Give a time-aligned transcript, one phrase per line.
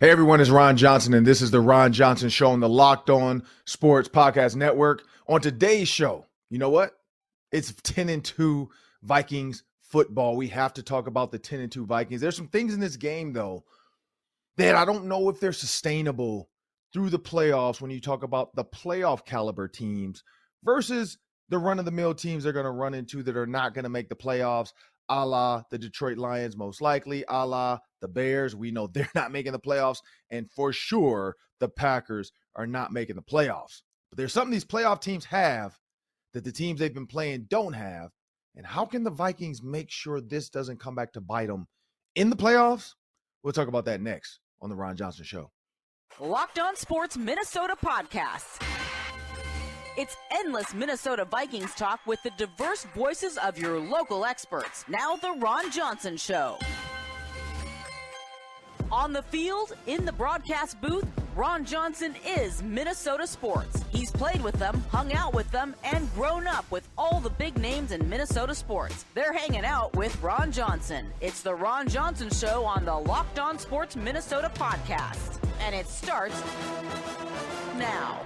[0.00, 3.10] Hey everyone, it's Ron Johnson, and this is the Ron Johnson Show on the Locked
[3.10, 5.04] On Sports Podcast Network.
[5.28, 6.98] On today's show, you know what?
[7.52, 8.68] It's 10 and 2
[9.04, 10.36] Vikings football.
[10.36, 12.20] We have to talk about the 10 and 2 Vikings.
[12.20, 13.62] There's some things in this game, though,
[14.56, 16.50] that I don't know if they're sustainable
[16.92, 20.24] through the playoffs when you talk about the playoff caliber teams
[20.64, 21.18] versus
[21.50, 23.84] the run of the mill teams they're going to run into that are not going
[23.84, 24.72] to make the playoffs
[25.08, 28.54] a la the Detroit Lions, most likely, a la the Bears.
[28.54, 29.98] We know they're not making the playoffs.
[30.30, 33.82] And for sure, the Packers are not making the playoffs.
[34.10, 35.76] But there's something these playoff teams have
[36.32, 38.10] that the teams they've been playing don't have.
[38.56, 41.66] And how can the Vikings make sure this doesn't come back to bite them
[42.14, 42.94] in the playoffs?
[43.42, 45.50] We'll talk about that next on The Ron Johnson Show.
[46.20, 48.62] Locked On Sports Minnesota Podcasts.
[49.96, 54.84] It's endless Minnesota Vikings talk with the diverse voices of your local experts.
[54.88, 56.58] Now, The Ron Johnson Show.
[58.90, 63.84] On the field, in the broadcast booth, Ron Johnson is Minnesota sports.
[63.90, 67.56] He's played with them, hung out with them, and grown up with all the big
[67.56, 69.04] names in Minnesota sports.
[69.14, 71.06] They're hanging out with Ron Johnson.
[71.20, 75.38] It's the Ron Johnson Show on the Locked On Sports Minnesota podcast.
[75.60, 76.40] And it starts
[77.78, 78.20] now.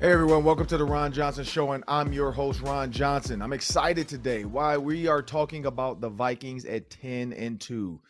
[0.00, 3.40] Hey everyone, welcome to the Ron Johnson Show, and I'm your host, Ron Johnson.
[3.40, 4.44] I'm excited today.
[4.44, 8.00] Why we are talking about the Vikings at 10 and 2.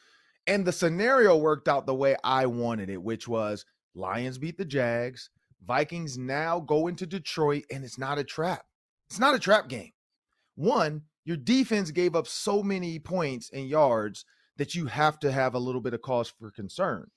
[0.46, 4.64] And the scenario worked out the way I wanted it, which was Lions beat the
[4.64, 5.28] Jags,
[5.64, 8.64] Vikings now go into Detroit, and it's not a trap.
[9.08, 9.92] It's not a trap game.
[10.56, 14.24] One, your defense gave up so many points and yards
[14.56, 17.10] that you have to have a little bit of cause for concern.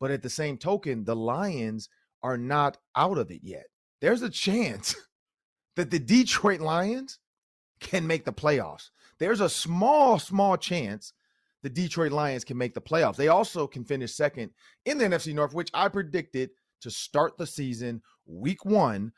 [0.00, 1.90] But at the same token, the Lions
[2.22, 3.66] are not out of it yet
[4.00, 4.94] there's a chance
[5.76, 7.18] that the Detroit Lions
[7.80, 8.90] can make the playoffs.
[9.18, 11.12] There's a small, small chance
[11.62, 13.16] the Detroit Lions can make the playoffs.
[13.16, 14.50] They also can finish second
[14.84, 16.50] in the NFC North, which I predicted
[16.82, 19.12] to start the season week one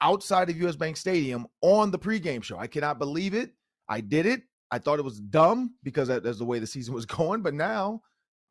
[0.00, 2.58] outside of US Bank Stadium on the pregame show.
[2.58, 3.52] I cannot believe it.
[3.88, 4.42] I did it.
[4.70, 7.42] I thought it was dumb because that's the way the season was going.
[7.42, 8.02] But now,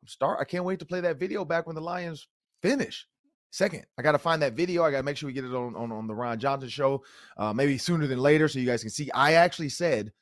[0.02, 0.38] I'm start.
[0.40, 2.26] I can't wait to play that video back when the Lions
[2.62, 3.06] finish
[3.54, 3.86] second.
[3.96, 4.82] I got to find that video.
[4.82, 7.04] I got to make sure we get it on, on, on the Ron Johnson show,
[7.36, 9.10] uh, maybe sooner than later, so you guys can see.
[9.12, 10.12] I actually said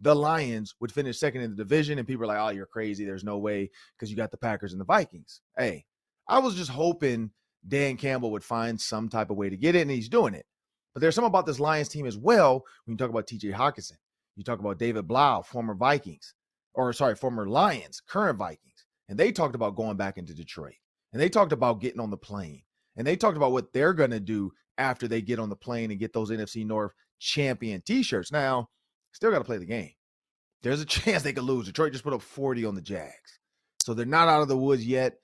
[0.00, 3.04] the Lions would finish second in the division, and people are like, "Oh, you're crazy.
[3.04, 5.40] There's no way," because you got the Packers and the Vikings.
[5.56, 5.86] Hey,
[6.28, 7.30] I was just hoping
[7.66, 10.46] Dan Campbell would find some type of way to get it, and he's doing it.
[10.94, 12.64] But there's some about this Lions team as well.
[12.84, 13.52] When you talk about T.J.
[13.52, 13.96] Hockenson,
[14.36, 16.34] you talk about David Blough, former Vikings,
[16.74, 20.74] or sorry, former Lions, current Vikings, and they talked about going back into Detroit,
[21.12, 22.62] and they talked about getting on the plane
[22.96, 25.90] and they talked about what they're going to do after they get on the plane
[25.90, 28.32] and get those NFC North champion t-shirts.
[28.32, 28.68] Now,
[29.12, 29.92] still got to play the game.
[30.62, 31.66] There's a chance they could lose.
[31.66, 33.38] Detroit just put up 40 on the Jags.
[33.82, 35.14] So they're not out of the woods yet.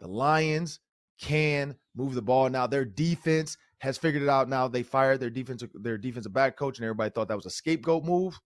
[0.00, 0.80] The Lions
[1.20, 2.66] can move the ball now.
[2.66, 4.68] Their defense has figured it out now.
[4.68, 8.04] They fired their defensive their defensive back coach, and everybody thought that was a scapegoat
[8.04, 8.38] move.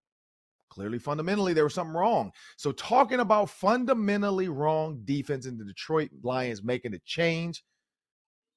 [0.69, 2.31] Clearly, fundamentally, there was something wrong.
[2.57, 7.65] So, talking about fundamentally wrong defense in the Detroit Lions making a change–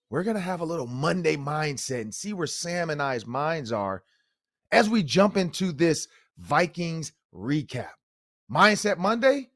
[0.10, 3.72] we're going to have a little Monday mindset and see where Sam and I's minds
[3.72, 4.04] are
[4.72, 7.92] as we jump into this Vikings recap.
[8.52, 9.50] Mindset Monday,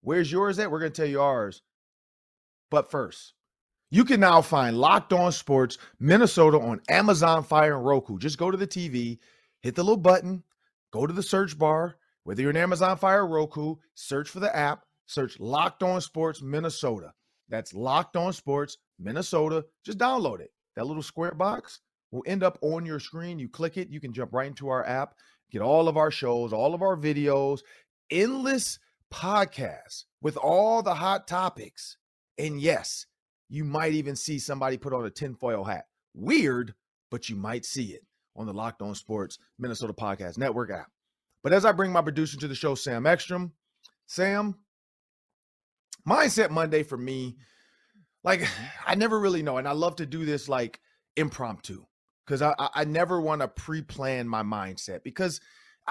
[0.00, 0.70] where's yours at?
[0.70, 1.62] We're going to tell you ours.
[2.70, 3.34] But first,
[3.90, 8.18] you can now find Locked On Sports Minnesota on Amazon Fire and Roku.
[8.18, 9.18] Just go to the TV,
[9.60, 10.42] hit the little button,
[10.92, 14.54] go to the search bar, whether you're an Amazon Fire or Roku, search for the
[14.54, 17.12] app, search Locked On Sports Minnesota.
[17.48, 19.64] That's Locked On Sports Minnesota.
[19.84, 20.50] Just download it.
[20.76, 21.80] That little square box
[22.10, 23.38] will end up on your screen.
[23.38, 25.14] You click it, you can jump right into our app,
[25.50, 27.60] get all of our shows, all of our videos,
[28.10, 28.78] endless
[29.12, 31.96] podcasts with all the hot topics.
[32.38, 33.06] And yes,
[33.48, 35.86] you might even see somebody put on a tinfoil hat.
[36.14, 36.74] Weird,
[37.10, 38.02] but you might see it
[38.36, 40.90] on the Locked On Sports Minnesota Podcast Network app.
[41.42, 43.52] But as I bring my producer to the show, Sam Ekstrom,
[44.06, 44.56] Sam,
[46.08, 47.36] Mindset Monday for me,
[48.24, 48.64] like mm-hmm.
[48.86, 50.80] I never really know, and I love to do this like
[51.16, 51.84] impromptu
[52.26, 55.40] because I I never want to pre-plan my mindset because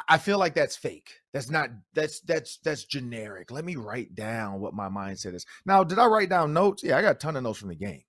[0.07, 1.21] I feel like that's fake.
[1.33, 3.51] That's not that's that's that's generic.
[3.51, 5.45] Let me write down what my mindset is.
[5.65, 6.83] Now, did I write down notes?
[6.83, 8.03] Yeah, I got a ton of notes from the game.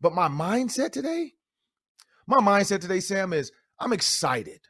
[0.00, 1.32] But my mindset today,
[2.26, 3.50] my mindset today, Sam, is
[3.80, 4.60] I'm excited.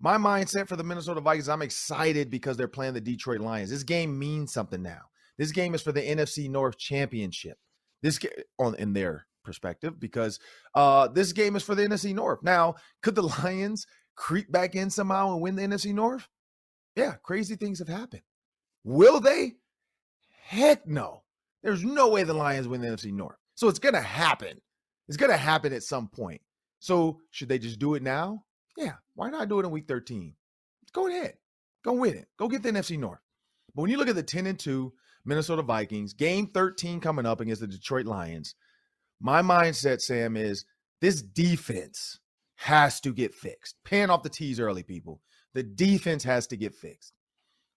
[0.00, 3.70] My mindset for the Minnesota Vikings, I'm excited because they're playing the Detroit Lions.
[3.70, 5.02] This game means something now.
[5.36, 7.58] This game is for the NFC North Championship.
[8.02, 8.18] This
[8.58, 10.38] on in their perspective because
[10.74, 12.42] uh this game is for the NFC North.
[12.42, 13.86] Now, could the Lions
[14.16, 16.28] creep back in somehow and win the NFC North?
[16.96, 18.22] Yeah, crazy things have happened.
[18.84, 19.54] Will they?
[20.42, 21.22] Heck no.
[21.62, 23.36] There's no way the Lions win the NFC North.
[23.54, 24.60] So it's going to happen.
[25.08, 26.40] It's going to happen at some point.
[26.78, 28.44] So should they just do it now?
[28.76, 28.94] Yeah.
[29.14, 30.34] Why not do it in week 13?
[30.92, 31.34] Go ahead.
[31.84, 32.28] Go win it.
[32.38, 33.20] Go get the NFC North.
[33.74, 34.92] But when you look at the 10 and 2
[35.24, 38.54] Minnesota Vikings, game 13 coming up against the Detroit Lions,
[39.20, 40.64] my mindset, Sam, is
[41.00, 42.18] this defense
[42.56, 43.76] has to get fixed.
[43.84, 45.20] Pan off the tees early, people.
[45.54, 47.12] The defense has to get fixed.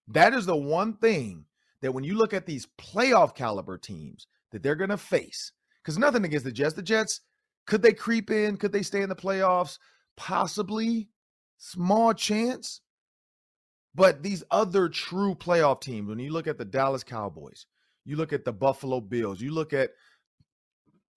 [0.08, 1.46] That is the one thing
[1.80, 5.52] that when you look at these playoff caliber teams that they're going to face,
[5.82, 6.74] because nothing against the Jets.
[6.74, 7.20] The Jets,
[7.66, 8.56] could they creep in?
[8.56, 9.78] Could they stay in the playoffs?
[10.16, 11.08] Possibly.
[11.58, 12.80] Small chance.
[13.94, 17.66] But these other true playoff teams, when you look at the Dallas Cowboys,
[18.04, 19.90] you look at the Buffalo Bills, you look at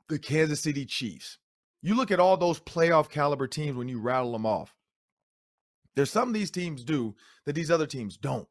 [0.09, 1.39] the Kansas City Chiefs,
[1.81, 4.75] you look at all those playoff caliber teams when you rattle them off.
[5.95, 7.15] There's some these teams do
[7.45, 8.47] that these other teams don't,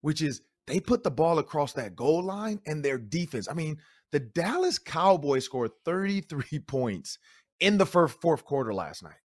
[0.00, 3.48] which is they put the ball across that goal line and their defense.
[3.50, 3.78] I mean,
[4.12, 7.18] the Dallas Cowboys scored 33 points
[7.58, 9.18] in the first fourth quarter last night.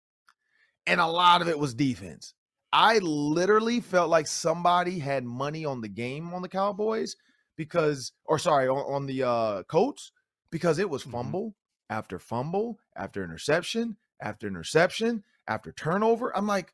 [0.87, 2.33] And a lot of it was defense.
[2.73, 7.15] I literally felt like somebody had money on the game on the Cowboys
[7.57, 10.11] because, or sorry, on, on the uh, Colts
[10.51, 11.11] because it was mm-hmm.
[11.11, 11.93] fumble mm-hmm.
[11.93, 16.35] after fumble after interception after interception after turnover.
[16.35, 16.73] I'm like,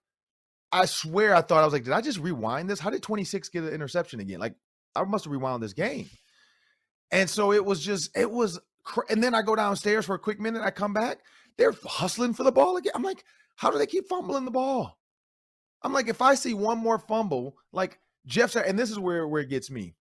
[0.71, 2.79] I swear I thought I was like, did I just rewind this?
[2.79, 4.39] How did 26 get an interception again?
[4.39, 4.55] Like,
[4.95, 6.09] I must have rewound this game.
[7.11, 10.19] And so it was just, it was, cr- and then I go downstairs for a
[10.19, 10.61] quick minute.
[10.61, 11.19] I come back,
[11.57, 12.91] they're hustling for the ball again.
[12.95, 13.23] I'm like,
[13.55, 14.96] how do they keep fumbling the ball?
[15.83, 19.41] I'm like, if I see one more fumble, like Jeff, and this is where where
[19.41, 19.95] it gets me.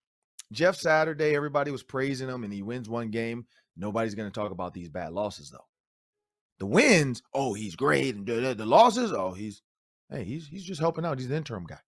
[0.52, 3.46] Jeff Saturday, everybody was praising him, and he wins one game.
[3.76, 5.66] Nobody's going to talk about these bad losses though.
[6.58, 9.62] The wins, oh, he's great, and the, the losses, oh, he's
[10.10, 11.18] hey, he's he's just helping out.
[11.18, 11.80] He's the interim guy.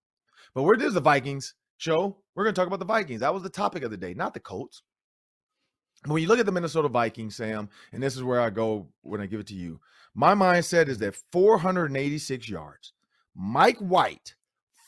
[0.55, 2.19] But where does the Vikings show?
[2.35, 3.21] We're going to talk about the Vikings.
[3.21, 4.83] That was the topic of the day, not the Colts.
[6.07, 9.21] When you look at the Minnesota Vikings, Sam, and this is where I go when
[9.21, 9.81] I give it to you.
[10.15, 12.93] My mindset is that 486 yards,
[13.41, 14.35] Mike White,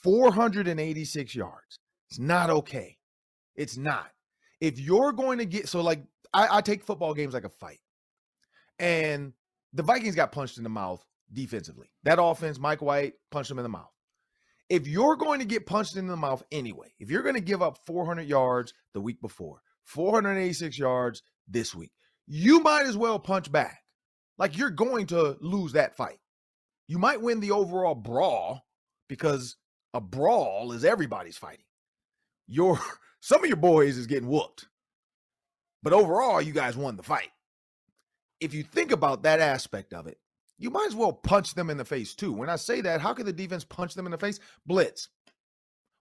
[0.02, 1.78] 486 yards.
[2.10, 2.96] It's not okay.
[3.54, 4.10] It's not.
[4.60, 6.02] If you're going to get so like
[6.34, 7.78] I, I take football games like a fight.
[8.80, 9.34] And
[9.72, 11.90] the Vikings got punched in the mouth defensively.
[12.02, 13.92] That offense, Mike White punched him in the mouth.
[14.68, 17.62] If you're going to get punched in the mouth anyway, if you're going to give
[17.62, 21.92] up 400 yards the week before, 486 yards this week,
[22.26, 23.80] you might as well punch back.
[24.38, 26.18] Like you're going to lose that fight.
[26.90, 28.66] You might win the overall brawl
[29.08, 29.56] because
[29.94, 31.64] a brawl is everybody's fighting.
[32.48, 32.80] Your
[33.20, 34.66] some of your boys is getting whooped.
[35.84, 37.30] But overall, you guys won the fight.
[38.40, 40.18] If you think about that aspect of it,
[40.58, 42.32] you might as well punch them in the face too.
[42.32, 44.40] When I say that, how can the defense punch them in the face?
[44.66, 45.10] Blitz.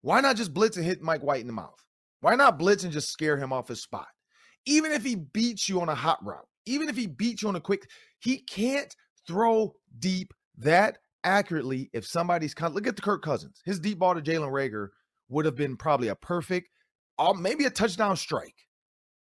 [0.02, 1.86] Why not just blitz and hit Mike White in the mouth?
[2.22, 4.08] Why not blitz and just scare him off his spot?
[4.66, 7.56] Even if he beats you on a hot route, even if he beats you on
[7.56, 7.88] a quick,
[8.18, 8.96] he can't
[9.28, 13.62] throw deep that accurately if somebody's con- look at the Kirk Cousins.
[13.66, 14.90] His deep ball to Jalen Reagor
[15.30, 16.70] would have been probably a perfect,
[17.18, 18.56] uh, maybe a touchdown strike.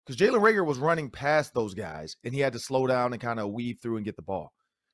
[0.04, 3.22] Because Jalen Reagor was running past those guys and he had to slow down and
[3.22, 4.52] kind of weave through and get the ball.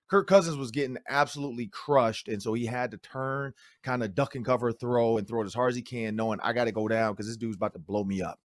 [0.08, 2.28] Kirk Cousins was getting absolutely crushed.
[2.28, 3.52] And so he had to turn,
[3.82, 6.40] kind of duck and cover, throw, and throw it as hard as he can, knowing
[6.42, 8.38] I got to go down because this dude's about to blow me up.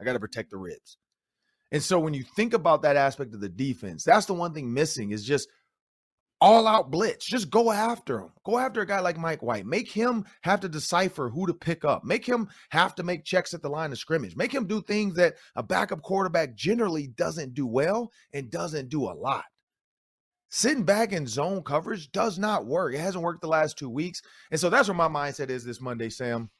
[0.00, 0.96] I got to protect the ribs.
[1.70, 4.72] And so when you think about that aspect of the defense, that's the one thing
[4.72, 5.48] missing is just
[6.40, 7.26] all out blitz.
[7.26, 8.30] Just go after him.
[8.44, 9.66] Go after a guy like Mike White.
[9.66, 12.04] Make him have to decipher who to pick up.
[12.04, 14.36] Make him have to make checks at the line of scrimmage.
[14.36, 19.04] Make him do things that a backup quarterback generally doesn't do well and doesn't do
[19.04, 19.44] a lot.
[20.50, 22.94] Sitting back in zone coverage does not work.
[22.94, 24.22] It hasn't worked the last two weeks.
[24.50, 26.50] And so that's where my mindset is this Monday, Sam.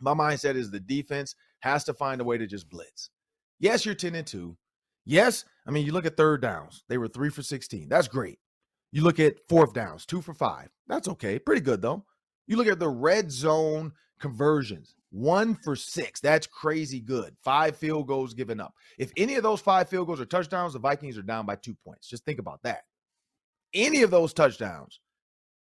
[0.00, 3.10] My mindset is the defense has to find a way to just blitz.
[3.58, 4.56] Yes, you're 10 and 2.
[5.04, 7.88] Yes, I mean, you look at third downs, they were three for 16.
[7.88, 8.38] That's great.
[8.92, 10.68] You look at fourth downs, two for five.
[10.88, 11.38] That's okay.
[11.38, 12.04] Pretty good, though.
[12.46, 16.20] You look at the red zone conversions, one for six.
[16.20, 17.36] That's crazy good.
[17.42, 18.74] Five field goals given up.
[18.98, 21.76] If any of those five field goals are touchdowns, the Vikings are down by two
[21.84, 22.08] points.
[22.08, 22.82] Just think about that.
[23.72, 25.00] Any of those touchdowns,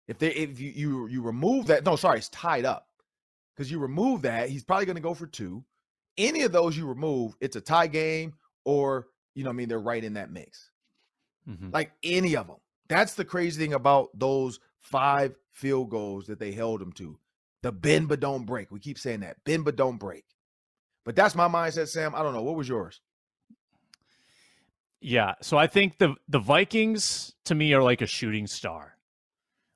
[0.09, 2.89] if they if you you, you remove that, no, sorry, it's tied up.
[3.57, 5.65] Because you remove that, he's probably going to go for two.
[6.19, 9.79] Any of those you remove, it's a tie game, or you know, I mean, they're
[9.79, 10.71] right in that mix.
[11.49, 11.71] Mm-hmm.
[11.73, 12.57] Like any of them.
[12.89, 17.19] That's the crazy thing about those five field goals that they held him to.
[17.63, 18.71] The bend but don't break.
[18.71, 19.43] We keep saying that.
[19.45, 20.25] Bend but don't break.
[21.05, 22.15] But that's my mindset, Sam.
[22.15, 22.43] I don't know.
[22.43, 23.01] What was yours?
[25.01, 25.35] Yeah.
[25.43, 28.97] So I think the the Vikings to me are like a shooting star.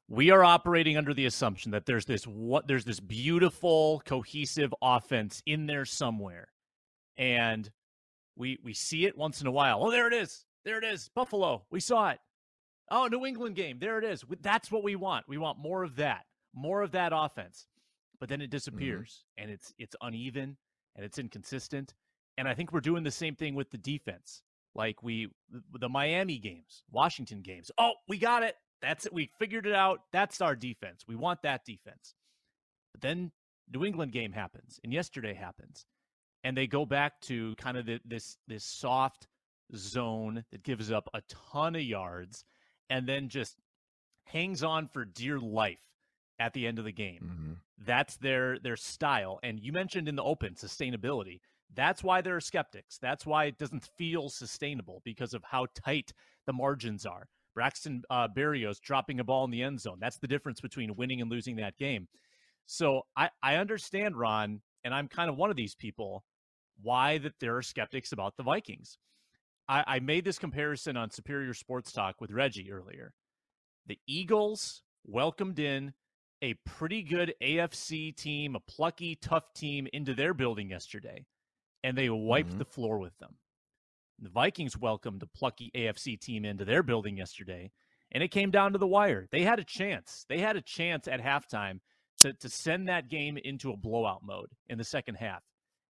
[0.08, 5.42] We are operating under the assumption that there's this what there's this beautiful cohesive offense
[5.44, 6.48] in there somewhere.
[7.18, 7.70] And
[8.36, 9.84] we we see it once in a while.
[9.84, 10.46] Oh, there it is.
[10.64, 11.10] There it is.
[11.14, 11.64] Buffalo.
[11.70, 12.20] We saw it.
[12.90, 13.78] Oh, New England game.
[13.78, 14.24] There it is.
[14.40, 15.28] That's what we want.
[15.28, 16.24] We want more of that.
[16.54, 17.66] More of that offense.
[18.20, 18.50] But then it mm-hmm.
[18.50, 19.44] disappears mm-hmm.
[19.44, 20.56] and it's it's uneven
[20.96, 21.94] and it's inconsistent.
[22.36, 24.42] And I think we're doing the same thing with the defense.
[24.74, 25.28] Like we
[25.72, 27.70] the Miami games, Washington games.
[27.78, 28.56] Oh, we got it.
[28.80, 29.12] That's it.
[29.12, 30.00] We figured it out.
[30.12, 31.04] That's our defense.
[31.06, 32.14] We want that defense.
[32.92, 33.32] But then
[33.72, 35.86] New England game happens and yesterday happens.
[36.44, 39.26] And they go back to kind of the, this this soft
[39.74, 42.44] zone that gives up a ton of yards
[42.90, 43.56] and then just
[44.24, 45.80] hangs on for dear life
[46.38, 47.20] at the end of the game.
[47.24, 47.52] Mm-hmm.
[47.84, 49.38] That's their their style.
[49.42, 51.40] And you mentioned in the open sustainability.
[51.74, 52.98] That's why there are skeptics.
[52.98, 56.12] That's why it doesn't feel sustainable because of how tight
[56.46, 57.28] the margins are.
[57.54, 59.98] Braxton uh, Berrios dropping a ball in the end zone.
[60.00, 62.08] That's the difference between winning and losing that game.
[62.66, 66.24] So I, I understand, Ron, and I'm kind of one of these people,
[66.80, 68.98] why that there are skeptics about the Vikings.
[69.68, 73.12] I, I made this comparison on Superior Sports Talk with Reggie earlier.
[73.86, 75.92] The Eagles welcomed in
[76.42, 81.26] a pretty good AFC team, a plucky, tough team into their building yesterday,
[81.82, 82.58] and they wiped mm-hmm.
[82.58, 83.36] the floor with them.
[84.20, 87.70] The Vikings welcomed a plucky AFC team into their building yesterday,
[88.12, 89.28] and it came down to the wire.
[89.30, 90.24] They had a chance.
[90.28, 91.80] They had a chance at halftime
[92.18, 95.42] to, to send that game into a blowout mode in the second half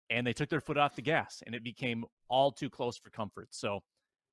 [0.10, 3.10] and they took their foot off the gas and it became all too close for
[3.10, 3.48] comfort.
[3.52, 3.82] So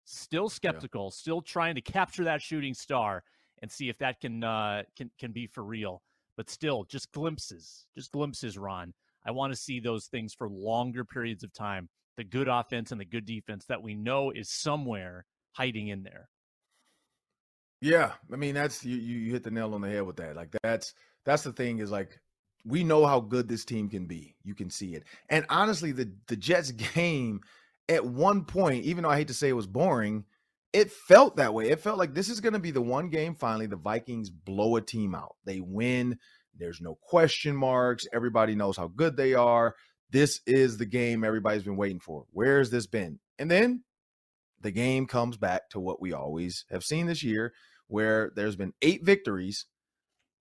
[0.04, 1.10] still skeptical, yeah.
[1.18, 3.22] still trying to capture that shooting star
[3.60, 6.02] and see if that can uh, can can be for real.
[6.36, 8.94] But still, just glimpses, just glimpses, Ron.
[9.24, 11.88] I want to see those things for longer periods of time.
[12.16, 16.28] The good offense and the good defense that we know is somewhere hiding in there.
[17.80, 20.36] Yeah, I mean that's you you hit the nail on the head with that.
[20.36, 22.18] Like that's that's the thing is like
[22.64, 24.36] we know how good this team can be.
[24.44, 25.04] You can see it.
[25.28, 27.40] And honestly, the the Jets game
[27.88, 30.24] at one point, even though I hate to say it was boring,
[30.72, 31.68] it felt that way.
[31.70, 34.76] It felt like this is going to be the one game finally the Vikings blow
[34.76, 35.36] a team out.
[35.44, 36.18] They win.
[36.56, 38.06] There's no question marks.
[38.12, 39.74] Everybody knows how good they are.
[40.10, 42.26] This is the game everybody's been waiting for.
[42.32, 43.18] Where has this been?
[43.38, 43.82] And then
[44.60, 47.52] the game comes back to what we always have seen this year,
[47.88, 49.66] where there's been eight victories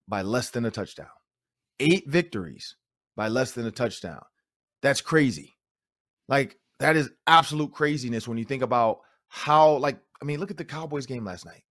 [0.06, 1.08] by less than a touchdown
[1.82, 2.76] eight victories
[3.16, 4.22] by less than a touchdown.
[4.82, 5.54] That's crazy.
[6.28, 10.56] Like, that is absolute craziness when you think about how, like, I mean, look at
[10.56, 11.62] the Cowboys game last night.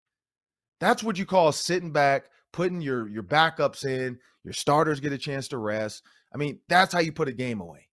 [0.80, 5.18] That's what you call sitting back, putting your your backups in, your starters get a
[5.18, 6.04] chance to rest.
[6.34, 7.88] I mean, that's how you put a game away.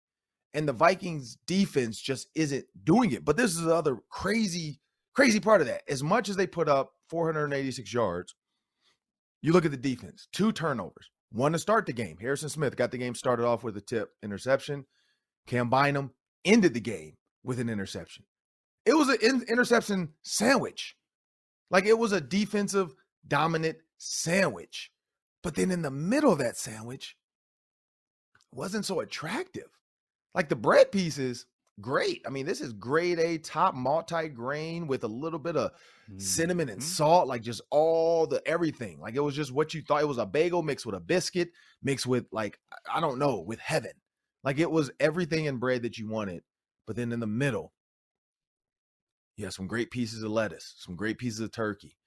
[0.54, 3.26] And the Vikings defense just isn't doing it.
[3.26, 4.80] But this is the other crazy,
[5.14, 5.82] crazy part of that.
[5.88, 8.36] As much as they put up 486 yards,
[9.42, 12.18] you look at the defense, two turnovers, one to start the game.
[12.20, 14.86] Harrison Smith got the game started off with a tip interception.
[15.46, 16.12] Cam Bynum
[16.46, 18.26] ended the game with an interception.
[18.86, 20.96] It was an in- interception sandwich.
[21.70, 22.94] Like it was a defensive
[23.28, 24.92] dominant sandwich.
[25.44, 27.16] But then in the middle of that sandwich
[28.54, 29.70] wasn't so attractive.
[30.34, 31.46] Like the bread pieces
[31.80, 32.24] great.
[32.26, 36.20] I mean, this is grade A top multi-grain with a little bit of mm-hmm.
[36.20, 36.88] cinnamon and mm-hmm.
[36.88, 39.00] salt, like just all the everything.
[39.00, 41.50] Like it was just what you thought it was a bagel mixed with a biscuit,
[41.84, 42.60] mixed with like
[42.94, 43.94] I don't know, with heaven.
[44.44, 46.44] Like it was everything in bread that you wanted.
[46.86, 47.74] But then in the middle,
[49.36, 51.98] you had some great pieces of lettuce, some great pieces of turkey.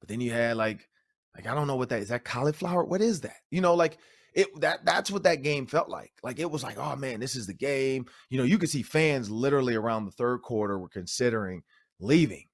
[0.00, 0.88] But then you had like
[1.34, 2.08] like I don't know what that is.
[2.08, 2.84] That cauliflower?
[2.84, 3.36] What is that?
[3.50, 3.98] You know, like
[4.36, 6.12] it that that's what that game felt like.
[6.22, 8.04] Like it was like, oh man, this is the game.
[8.28, 11.62] You know, you could see fans literally around the third quarter were considering
[11.98, 12.44] leaving.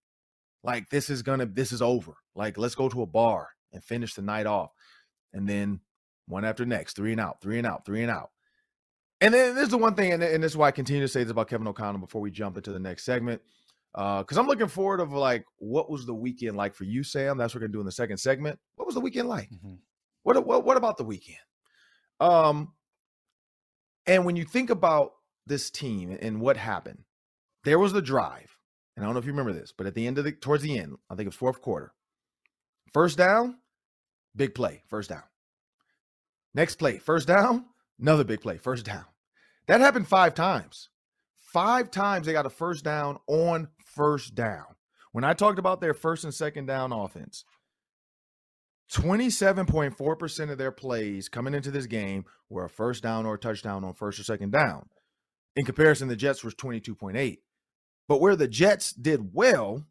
[0.62, 2.12] Like this is gonna, this is over.
[2.36, 4.70] Like let's go to a bar and finish the night off.
[5.32, 5.80] And then
[6.28, 8.30] one after next, three and out, three and out, three and out.
[9.20, 11.08] And then this is the one thing, and, and this is why I continue to
[11.08, 13.40] say this about Kevin O'Connell before we jump into the next segment.
[13.94, 17.38] Uh, because I'm looking forward of like what was the weekend like for you, Sam?
[17.38, 18.58] That's what we're gonna do in the second segment.
[18.76, 19.50] What was the weekend like?
[19.50, 19.74] Mm-hmm.
[20.22, 21.38] What, what what about the weekend?
[22.22, 22.72] Um,
[24.06, 25.12] and when you think about
[25.46, 27.02] this team and what happened,
[27.64, 28.56] there was the drive.
[28.94, 30.62] And I don't know if you remember this, but at the end of the towards
[30.62, 31.92] the end, I think it was fourth quarter.
[32.92, 33.56] First down,
[34.36, 35.24] big play, first down.
[36.54, 37.64] Next play, first down,
[37.98, 39.06] another big play, first down.
[39.66, 40.90] That happened five times.
[41.36, 44.76] Five times they got a first down on first down.
[45.10, 47.44] When I talked about their first and second down offense,
[48.92, 53.84] 27.4% of their plays coming into this game were a first down or a touchdown
[53.84, 54.88] on first or second down.
[55.56, 57.38] In comparison, the Jets was 22.8.
[58.08, 59.86] But where the Jets did well,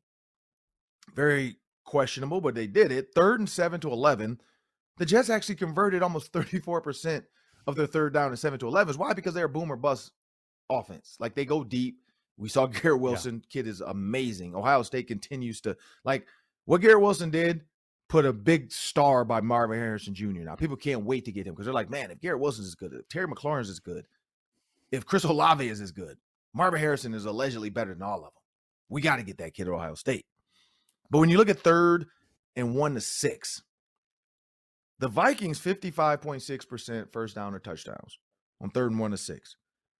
[1.15, 3.09] very questionable, but they did it.
[3.15, 4.39] Third and seven to 11.
[4.97, 7.23] The Jets actually converted almost 34%
[7.67, 8.97] of their third down and seven to 11s.
[8.97, 9.13] Why?
[9.13, 10.11] Because they're a boomer bust
[10.69, 11.17] offense.
[11.19, 11.97] Like they go deep.
[12.37, 13.41] We saw Garrett Wilson.
[13.43, 13.47] Yeah.
[13.49, 14.55] Kid is amazing.
[14.55, 16.27] Ohio State continues to like
[16.65, 17.61] what Garrett Wilson did.
[18.11, 20.41] Put a big star by Marvin Harrison Jr.
[20.41, 22.75] Now people can't wait to get him because they're like, man, if Garrett Wilson is
[22.75, 24.05] good, if Terry McLaurin is good,
[24.91, 26.17] if Chris Olave is as good,
[26.53, 28.43] Marvin Harrison is allegedly better than all of them.
[28.89, 30.25] We got to get that kid at Ohio State.
[31.09, 32.07] But when you look at third
[32.53, 33.63] and one to six,
[34.99, 38.19] the Vikings 55.6% first down or touchdowns
[38.59, 39.55] on third and one to six.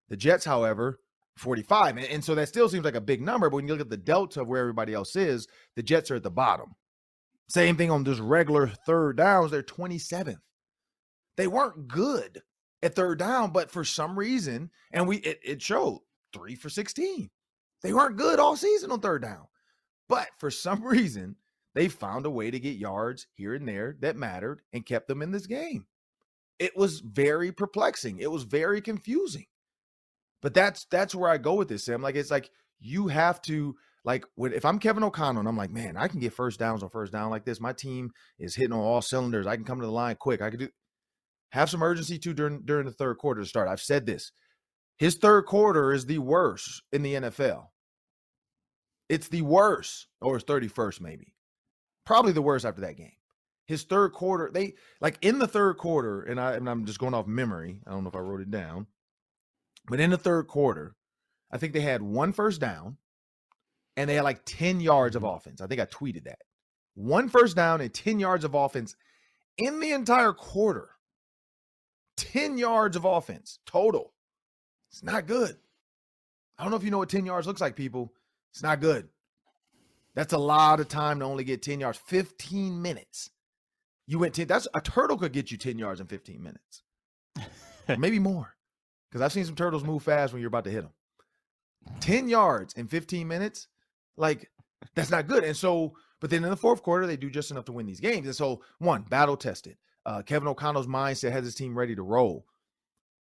[0.10, 1.00] The Jets, however,
[1.38, 1.96] 45.
[1.96, 3.90] And, and, so that still seems like a big number, but when you look at
[3.90, 6.76] the delta of where everybody else is, the Jets are at the bottom.
[7.52, 10.40] Same thing on just regular third downs, they're 27th.
[11.36, 12.42] They weren't good
[12.82, 16.00] at third down, but for some reason, and we it, it showed
[16.32, 17.30] three for 16.
[17.84, 19.48] They weren't good all season on third down.
[20.08, 21.36] But for some reason,
[21.76, 25.22] they found a way to get yards here and there that mattered and kept them
[25.22, 25.88] in this game.
[26.58, 28.20] It was very perplexing.
[28.20, 29.48] It was very confusing.
[30.42, 32.02] But that's that's where I go with this, Sam.
[32.02, 35.72] Like it's like you have to like when if I'm Kevin O'Connell and I'm like,
[35.72, 37.60] man, I can get first downs on first down like this.
[37.60, 39.48] My team is hitting on all cylinders.
[39.48, 40.42] I can come to the line quick.
[40.42, 40.70] I can do
[41.52, 43.68] have some urgency too during during the third quarter to start.
[43.68, 44.32] I've said this.
[44.98, 47.66] His third quarter is the worst in the NFL.
[49.10, 51.34] It's the worst, or his 31st, maybe
[52.06, 53.14] probably the worst after that game.
[53.68, 57.14] His third quarter, they like in the third quarter, and I and I'm just going
[57.14, 57.80] off memory.
[57.88, 58.88] I don't know if I wrote it down,
[59.88, 60.96] but in the third quarter,
[61.52, 62.98] I think they had one first down,
[63.98, 65.62] and they had like 10 yards of offense.
[65.62, 66.40] I think I tweeted that.
[66.96, 68.96] One first down and 10 yards of offense
[69.58, 70.90] in the entire quarter.
[72.18, 74.14] 10 yards of offense total.
[74.92, 75.56] It's not good.
[76.58, 78.14] I don't know if you know what 10 yards looks like, people.
[78.52, 79.08] It's not good.
[80.14, 81.98] That's a lot of time to only get 10 yards.
[81.98, 83.30] 15 minutes.
[84.08, 84.48] You went 10.
[84.48, 86.84] That's a turtle could get you 10 yards in 15 minutes.
[87.98, 88.56] Maybe more.
[89.10, 90.92] Because I've seen some turtles move fast when you're about to hit them.
[92.02, 93.68] 10 yards in 15 minutes,
[94.18, 94.50] like
[94.96, 95.44] that's not good.
[95.44, 98.00] And so, but then in the fourth quarter, they do just enough to win these
[98.00, 98.28] games.
[98.28, 99.78] And so, one, battle tested.
[100.06, 102.46] Uh, Kevin O'Connell's mindset has his team ready to roll.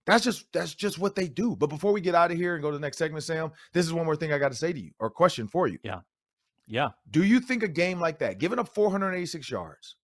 [0.05, 1.55] That's just that's just what they do.
[1.55, 3.85] But before we get out of here and go to the next segment, Sam, this
[3.85, 5.79] is one more thing I got to say to you or question for you.
[5.83, 6.01] Yeah.
[6.67, 6.89] Yeah.
[7.09, 9.95] Do you think a game like that, giving up 486 yards,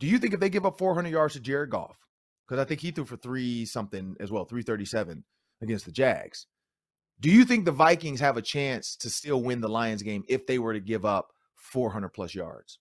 [0.00, 1.98] do you think if they give up 400 yards to Jared Goff,
[2.46, 5.24] because I think he threw for three something as well, 337
[5.60, 6.46] against the Jags,
[7.20, 10.46] do you think the Vikings have a chance to still win the Lions game if
[10.46, 12.78] they were to give up 400 plus yards?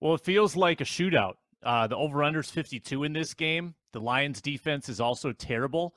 [0.00, 1.34] Well, it feels like a shootout.
[1.62, 3.74] Uh, the over under is 52 in this game.
[3.92, 5.94] The Lions defense is also terrible.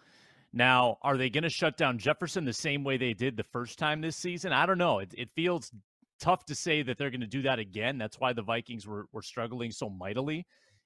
[0.52, 3.80] Now, are they going to shut down Jefferson the same way they did the first
[3.80, 4.54] time this season?
[4.54, 5.00] I don't know.
[5.00, 5.72] It, it feels
[6.20, 7.98] tough to say that they're going to do that again.
[7.98, 10.46] That's why the Vikings were, were struggling so mightily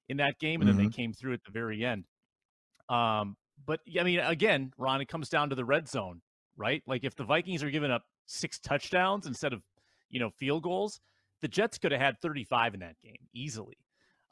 [0.10, 0.78] in that game, and mm-hmm.
[0.78, 1.02] then they mm-hmm.
[1.02, 2.06] came through at the very end.
[2.88, 3.36] Um,
[3.66, 6.22] but I mean, again, Ron, it comes down to the red zone,
[6.56, 6.84] right?
[6.88, 9.62] Like if the Vikings are giving up six touchdowns instead of
[10.10, 11.00] you know field goals,
[11.42, 13.78] the Jets could have had 35 in that game easily.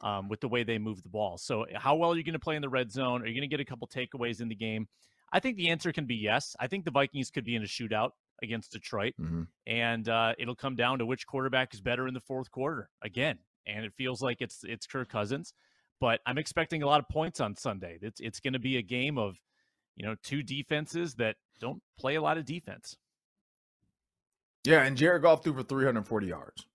[0.02, 1.38] Um, with the way they move the ball.
[1.38, 3.22] So, how well are you going to play in the red zone?
[3.22, 4.90] Are you going to get a couple takeaways in the game?
[5.32, 6.54] I think the answer can be yes.
[6.60, 8.12] I think the Vikings could be in a shootout
[8.44, 9.44] against Detroit, mm-hmm.
[9.66, 13.40] and uh, it'll come down to which quarterback is better in the fourth quarter again.
[13.66, 15.54] And it feels like it's it's Kirk Cousins,
[16.00, 17.98] but I'm expecting a lot of points on Sunday.
[18.02, 19.38] It's it's going to be a game of
[19.96, 22.96] you know two defenses that don't play a lot of defense.
[24.66, 26.66] Yeah, and Jared Goff threw for 340 yards.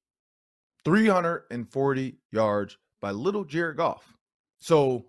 [0.84, 4.16] 340 yards by little Jared Goff.
[4.60, 5.06] So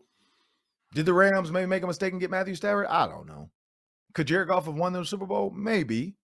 [0.93, 2.87] did the Rams maybe make a mistake and get Matthew Stafford?
[2.87, 3.49] I don't know.
[4.13, 5.51] Could Jared Goff have won the Super Bowl?
[5.55, 6.15] Maybe.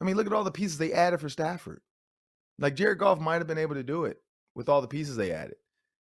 [0.00, 1.80] I mean, look at all the pieces they added for Stafford.
[2.58, 4.18] Like Jared Goff might have been able to do it
[4.54, 5.56] with all the pieces they added.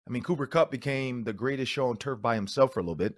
[0.08, 2.96] I mean, Cooper Kupp became the greatest show on turf by himself for a little
[2.96, 3.18] bit.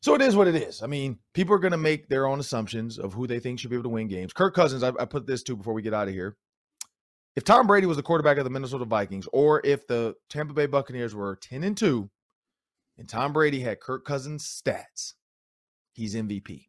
[0.00, 0.82] So it is what it is.
[0.82, 3.70] I mean, people are going to make their own assumptions of who they think should
[3.70, 4.32] be able to win games.
[4.32, 6.36] Kirk Cousins, I, I put this too before we get out of here.
[7.34, 10.66] If Tom Brady was the quarterback of the Minnesota Vikings, or if the Tampa Bay
[10.66, 12.10] Buccaneers were 10 and 2,
[12.98, 15.14] and Tom Brady had Kirk Cousins' stats,
[15.92, 16.66] he's MVP.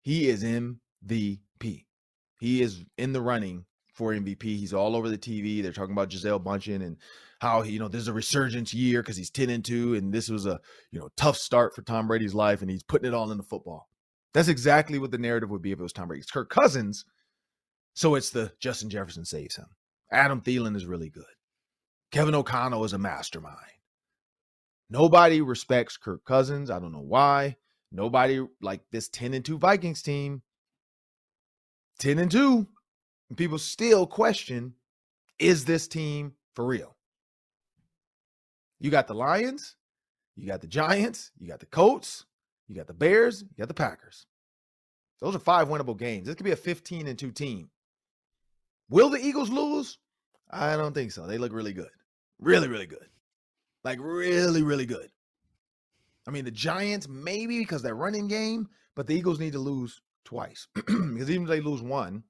[0.00, 1.86] He is MVP.
[2.40, 3.66] He is in the running
[4.02, 4.42] for MVP.
[4.42, 5.62] He's all over the TV.
[5.62, 6.96] They're talking about Gisele Bündchen and
[7.40, 10.44] how you know there's a resurgence year because he's 10 and 2 and this was
[10.46, 10.60] a
[10.90, 13.88] you know tough start for Tom Brady's life and he's putting it all into football.
[14.34, 16.20] That's exactly what the narrative would be if it was Tom Brady.
[16.20, 17.04] It's Kirk Cousins,
[17.94, 19.66] so it's the Justin Jefferson saves him.
[20.10, 21.24] Adam Thielen is really good.
[22.10, 23.56] Kevin O'Connell is a mastermind.
[24.90, 26.70] Nobody respects Kirk Cousins.
[26.70, 27.56] I don't know why.
[27.92, 30.42] Nobody like this 10 and 2 Vikings team.
[31.98, 32.66] 10 and 2.
[33.36, 34.74] People still question
[35.38, 36.96] is this team for real?
[38.78, 39.76] You got the Lions,
[40.36, 42.24] you got the Giants, you got the Colts,
[42.68, 44.26] you got the Bears, you got the Packers.
[45.20, 46.26] Those are five winnable games.
[46.26, 47.70] This could be a 15 and 2 team.
[48.90, 49.98] Will the Eagles lose?
[50.50, 51.26] I don't think so.
[51.26, 51.90] They look really good.
[52.40, 53.06] Really, really good.
[53.84, 55.08] Like really, really good.
[56.26, 60.00] I mean, the Giants maybe because they're running game, but the Eagles need to lose
[60.24, 62.22] twice because even if they lose one,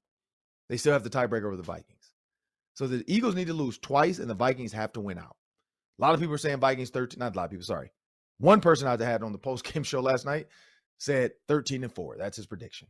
[0.73, 2.13] they still have the tiebreaker over the Vikings.
[2.73, 5.35] So the Eagles need to lose twice, and the Vikings have to win out.
[5.99, 7.91] A lot of people are saying Vikings 13, not a lot of people, sorry.
[8.39, 10.47] One person I had on the post game show last night
[10.97, 12.15] said 13 and 4.
[12.17, 12.87] That's his prediction.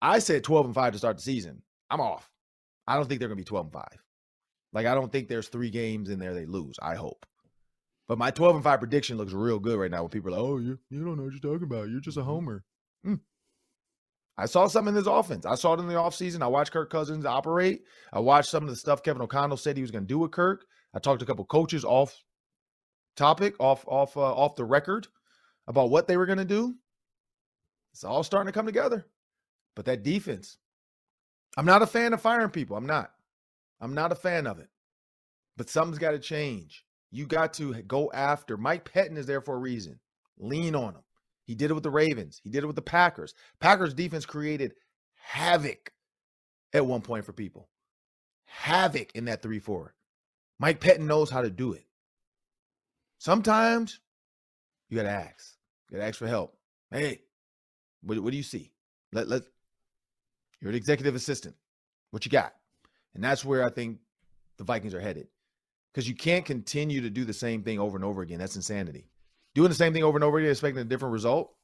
[0.00, 1.62] I said 12 and 5 to start the season.
[1.90, 2.28] I'm off.
[2.88, 3.84] I don't think they're going to be 12 and 5.
[4.72, 6.74] Like, I don't think there's three games in there they lose.
[6.82, 7.24] I hope.
[8.08, 10.50] But my 12 and 5 prediction looks real good right now when people are like,
[10.50, 11.88] oh, you, you don't know what you're talking about.
[11.88, 12.30] You're just a mm-hmm.
[12.30, 12.64] homer.
[13.06, 13.20] Mm.
[14.38, 15.44] I saw something in this offense.
[15.44, 16.42] I saw it in the offseason.
[16.42, 17.82] I watched Kirk Cousins operate.
[18.12, 20.30] I watched some of the stuff Kevin O'Connell said he was going to do with
[20.30, 20.64] Kirk.
[20.94, 22.16] I talked to a couple coaches off
[23.16, 25.06] topic, off off uh, off the record
[25.66, 26.74] about what they were going to do.
[27.92, 29.06] It's all starting to come together.
[29.74, 30.58] But that defense,
[31.56, 32.76] I'm not a fan of firing people.
[32.76, 33.12] I'm not.
[33.80, 34.68] I'm not a fan of it.
[35.56, 36.84] But something's got to change.
[37.10, 38.56] You got to go after.
[38.56, 39.98] Mike Pettine is there for a reason.
[40.38, 41.02] Lean on him.
[41.44, 42.40] He did it with the Ravens.
[42.42, 43.34] He did it with the Packers.
[43.60, 44.74] Packers defense created
[45.14, 45.92] havoc
[46.72, 47.68] at one point for people.
[48.44, 49.94] Havoc in that 3 4.
[50.58, 51.84] Mike Pettine knows how to do it.
[53.18, 54.00] Sometimes
[54.88, 55.56] you got to ask.
[55.88, 56.56] You got to ask for help.
[56.90, 57.22] Hey,
[58.02, 58.72] what, what do you see?
[59.12, 59.42] Let, let,
[60.60, 61.56] you're an executive assistant.
[62.10, 62.54] What you got?
[63.14, 63.98] And that's where I think
[64.58, 65.28] the Vikings are headed.
[65.92, 68.38] Because you can't continue to do the same thing over and over again.
[68.38, 69.08] That's insanity.
[69.54, 71.54] Doing the same thing over and over again, expecting a different result,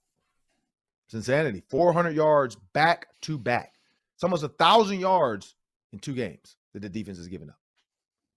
[1.06, 1.62] it's insanity.
[1.70, 3.74] 400 yards back to back.
[4.14, 5.54] It's almost a thousand yards
[5.92, 7.58] in two games that the defense has given up.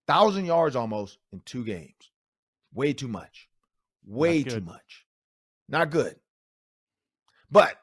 [0.08, 2.12] Thousand yards almost in two games.
[2.74, 3.50] Way too much.
[4.06, 5.06] Way too much.
[5.68, 6.16] Not good.
[7.52, 7.76] But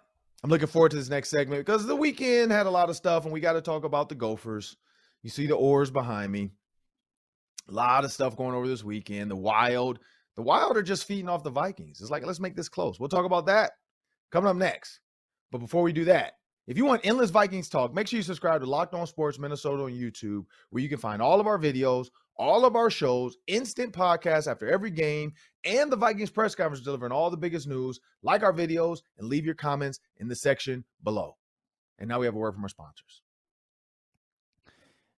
[0.42, 3.24] I'm looking forward to this next segment because the weekend had a lot of stuff,
[3.24, 4.76] and we got to talk about the Gophers.
[5.22, 6.50] You see the oars behind me.
[7.68, 9.30] A lot of stuff going over this weekend.
[9.30, 9.98] The Wild
[10.38, 12.00] the Wild are just feeding off the Vikings.
[12.00, 13.00] It's like, let's make this close.
[13.00, 13.72] We'll talk about that
[14.30, 15.00] coming up next.
[15.50, 16.34] But before we do that,
[16.68, 19.82] if you want endless Vikings talk, make sure you subscribe to Locked On Sports Minnesota
[19.82, 23.92] on YouTube, where you can find all of our videos, all of our shows, instant
[23.92, 25.32] podcasts after every game,
[25.64, 27.98] and the Vikings press conference delivering all the biggest news.
[28.22, 31.36] Like our videos and leave your comments in the section below.
[31.98, 33.22] And now we have a word from our sponsors.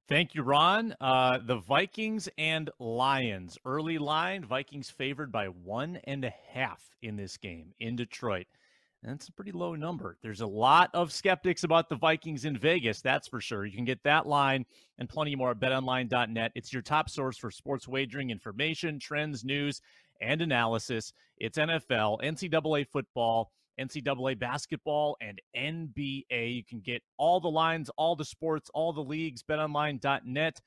[0.09, 0.97] Thank you, Ron.
[1.03, 3.59] Uh, the Vikings and Lions.
[3.67, 8.47] Early line, Vikings favored by one and a half in this game in Detroit.
[9.03, 10.17] That's a pretty low number.
[10.23, 13.67] There's a lot of skeptics about the Vikings in Vegas, that's for sure.
[13.67, 14.65] You can get that line
[14.99, 16.53] and plenty more at betonline.net.
[16.55, 19.83] It's your top source for sports wagering information, trends, news,
[20.23, 21.13] and analysis.
[21.37, 26.55] It's NFL, NCAA football, NCAA basketball, and NBA.
[26.55, 30.61] You can get all the lines, all the sports, all the leagues, betonline.net.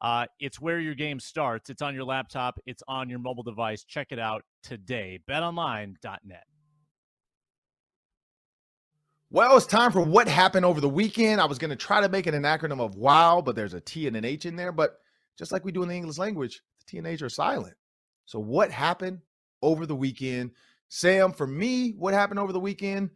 [0.00, 1.68] Uh, it's where your game starts.
[1.68, 3.84] It's on your laptop, it's on your mobile device.
[3.84, 5.20] Check it out today.
[5.28, 6.44] betonline.net.
[9.32, 11.40] Well, it's time for what happened over the weekend.
[11.40, 13.80] I was going to try to make it an acronym of WOW, but there's a
[13.80, 14.72] T and an H in there.
[14.72, 14.98] But
[15.38, 17.74] just like we do in the English language, the T and H are silent.
[18.24, 19.20] So, what happened
[19.62, 20.50] over the weekend?
[20.92, 23.10] Sam, for me, what happened over the weekend?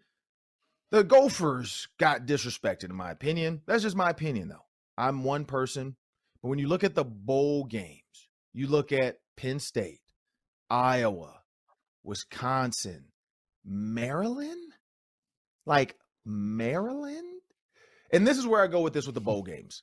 [0.92, 3.62] The Gophers got disrespected, in my opinion.
[3.66, 4.64] That's just my opinion, though.
[4.96, 5.96] I'm one person.
[6.40, 9.98] But when you look at the bowl games, you look at Penn State,
[10.70, 11.40] Iowa,
[12.04, 13.06] Wisconsin,
[13.64, 14.72] Maryland,
[15.66, 17.40] like Maryland.
[18.12, 19.82] And this is where I go with this with the bowl games.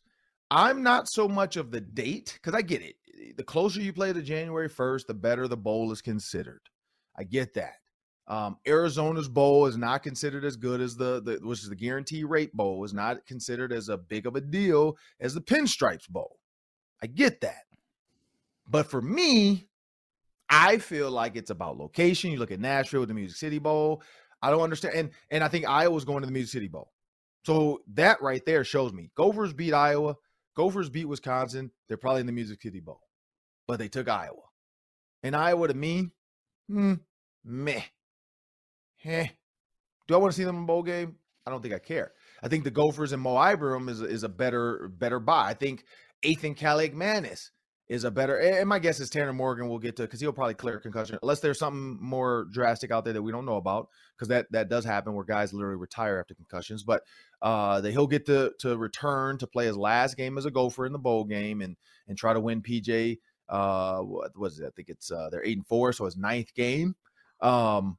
[0.49, 2.95] I'm not so much of the date because I get it.
[3.35, 6.61] The closer you play to January 1st, the better the bowl is considered.
[7.17, 7.80] I get that.
[8.31, 12.23] Um, Arizona's bowl is not considered as good as the, the which is the Guaranteed
[12.23, 16.39] Rate bowl is not considered as a big of a deal as the pinstripes bowl.
[17.03, 17.65] I get that.
[18.65, 19.67] But for me,
[20.49, 22.31] I feel like it's about location.
[22.31, 24.01] You look at Nashville with the Music City Bowl.
[24.41, 24.95] I don't understand.
[24.95, 26.89] And and I think Iowa's going to the Music City Bowl.
[27.45, 30.15] So that right there shows me Gophers beat Iowa.
[30.55, 31.69] Gophers beat Wisconsin.
[31.89, 33.01] They're probably in the Music City Bowl.
[33.67, 34.43] But they took Iowa.
[35.21, 36.11] And Iowa to me,
[36.69, 36.93] hmm,
[37.43, 37.83] meh.
[39.03, 39.27] Heh.
[40.07, 41.15] Do I want to see them in bowl game?
[41.45, 42.11] I don't think I care.
[42.43, 45.49] I think the Gophers and Mo Ibrahim is, is a better better buy.
[45.49, 45.83] I think
[46.23, 47.49] Athan Kaliakmanis
[47.89, 48.37] is a better.
[48.37, 51.39] And my guess is Tanner Morgan will get to because he'll probably clear concussion unless
[51.39, 54.85] there's something more drastic out there that we don't know about because that that does
[54.85, 56.83] happen where guys literally retire after concussions.
[56.83, 57.03] But
[57.41, 60.85] uh, that he'll get to to return to play his last game as a Gopher
[60.85, 61.75] in the bowl game and
[62.07, 63.17] and try to win PJ.
[63.49, 64.67] Uh, what was it?
[64.67, 66.95] I think it's uh, they're eight and four, so his ninth game.
[67.41, 67.97] Um,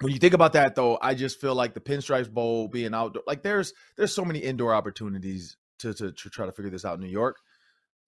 [0.00, 3.22] when you think about that though, I just feel like the Pinstripes Bowl being outdoor,
[3.26, 6.94] like there's there's so many indoor opportunities to, to to try to figure this out
[6.94, 7.36] in New York.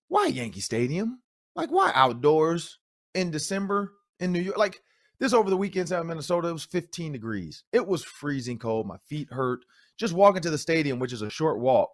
[0.09, 1.20] Why Yankee Stadium?
[1.55, 2.79] Like why outdoors
[3.14, 4.59] in December in New York?
[4.59, 4.81] Like
[5.18, 7.64] this over the weekends out in Minnesota, it was 15 degrees.
[7.72, 8.87] It was freezing cold.
[8.87, 9.61] My feet hurt.
[9.96, 11.90] Just walking to the stadium, which is a short walk,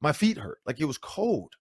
[0.00, 0.58] my feet hurt.
[0.66, 1.54] Like it was cold.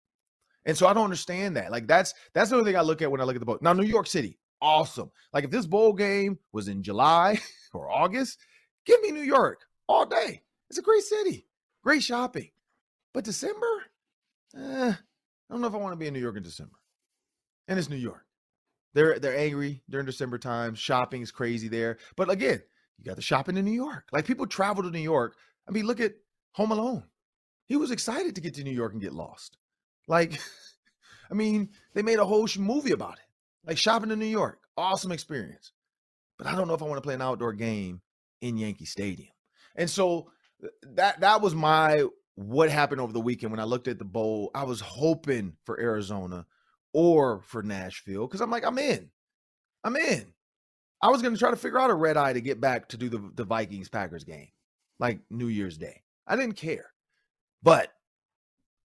[0.66, 1.72] And so I don't understand that.
[1.72, 3.62] Like that's that's the only thing I look at when I look at the boat.
[3.62, 5.12] Now, New York City, awesome.
[5.34, 7.39] Like if this bowl game was in July
[7.73, 8.39] or August,
[8.86, 10.41] give me New York all day.
[10.69, 11.45] It's a great city,
[11.84, 12.49] great shopping.
[13.13, 13.67] But December,
[14.58, 16.78] eh, I don't know if I want to be in New York in December.
[17.67, 18.26] And it's New York.
[18.93, 20.76] They're they're angry during December time.
[20.76, 21.97] Shopping is crazy there.
[22.15, 22.62] But again,
[22.97, 24.08] you got the shopping in New York.
[24.12, 25.36] Like people travel to New York.
[25.67, 26.13] I mean, look at
[26.54, 27.04] Home Alone.
[27.67, 29.58] He was excited to get to New York and get lost.
[30.08, 30.39] Like,
[31.32, 33.23] I mean, they made a whole movie about it.
[33.65, 35.71] Like shopping in New York, awesome experience.
[36.38, 38.02] But I don't know if I want to play an outdoor game
[38.41, 39.32] in Yankee Stadium.
[39.76, 40.30] And so
[40.95, 44.52] that that was my what happened over the weekend when I looked at the bowl.
[44.56, 46.45] I was hoping for Arizona
[46.93, 49.10] or for Nashville because I'm like, I'm in.
[49.84, 50.34] I'm in.
[51.02, 52.97] I was going to try to figure out a red eye to get back to
[52.97, 54.47] do the, the Vikings Packers game,
[54.99, 56.02] like New Year's Day.
[56.26, 56.86] I didn't care.
[57.62, 57.91] But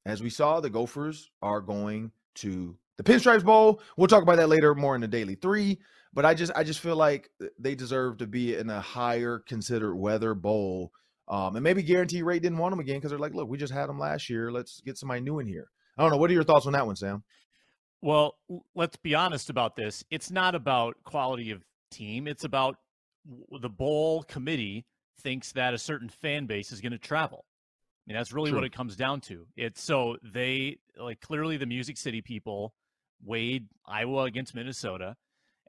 [0.04, 3.80] as we saw, the Gophers are going to the Pinstripes Bowl.
[3.96, 5.78] We'll talk about that later more in the Daily Three.
[6.12, 9.94] But I just I just feel like they deserve to be in a higher considered
[9.94, 10.92] weather bowl.
[11.28, 13.72] Um, and maybe Guaranteed Rate didn't want them again because they're like, look, we just
[13.72, 14.50] had them last year.
[14.50, 15.68] Let's get somebody new in here.
[15.96, 16.16] I don't know.
[16.16, 17.22] What are your thoughts on that one, Sam?
[18.00, 18.36] Well,
[18.74, 20.04] let's be honest about this.
[20.10, 22.26] It's not about quality of team.
[22.26, 22.76] It's about
[23.60, 24.86] the bowl committee
[25.20, 27.44] thinks that a certain fan base is going to travel
[28.08, 28.60] I mean, that's really True.
[28.60, 29.46] what it comes down to.
[29.54, 32.72] It's so they like clearly the Music City people
[33.24, 35.16] weighed Iowa against Minnesota,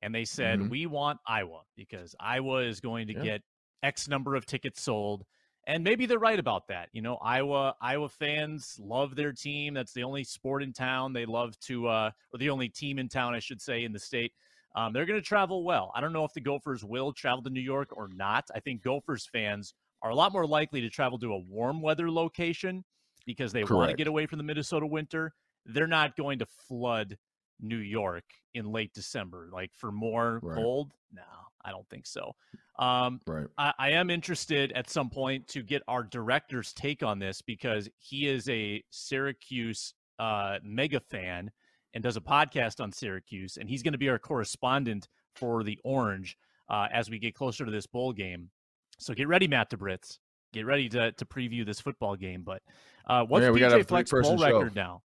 [0.01, 0.69] and they said mm-hmm.
[0.69, 3.23] we want Iowa because Iowa is going to yeah.
[3.23, 3.41] get
[3.83, 5.25] X number of tickets sold.
[5.67, 6.89] And maybe they're right about that.
[6.93, 9.73] You know, Iowa Iowa fans love their team.
[9.73, 11.13] That's the only sport in town.
[11.13, 13.99] They love to, uh, or the only team in town, I should say, in the
[13.99, 14.33] state.
[14.75, 15.91] Um, they're going to travel well.
[15.95, 18.45] I don't know if the Gophers will travel to New York or not.
[18.53, 22.09] I think Gophers fans are a lot more likely to travel to a warm weather
[22.09, 22.83] location
[23.25, 25.33] because they want to get away from the Minnesota winter.
[25.65, 27.17] They're not going to flood
[27.59, 30.55] New York in late December, like for more right.
[30.55, 30.91] cold.
[31.13, 31.21] No,
[31.63, 32.33] I don't think so.
[32.77, 33.47] Um, right.
[33.57, 37.89] I, I, am interested at some point to get our director's take on this because
[37.97, 41.51] he is a Syracuse uh, mega fan
[41.93, 45.77] and does a podcast on Syracuse, and he's going to be our correspondent for the
[45.83, 46.37] Orange
[46.69, 48.49] uh, as we get closer to this bowl game.
[48.97, 50.19] So get ready, Matt DeBritz.
[50.53, 52.43] Get ready to to preview this football game.
[52.43, 52.61] But
[53.07, 54.43] uh, what's yeah, PJ Fleck's bowl show.
[54.43, 55.03] record now?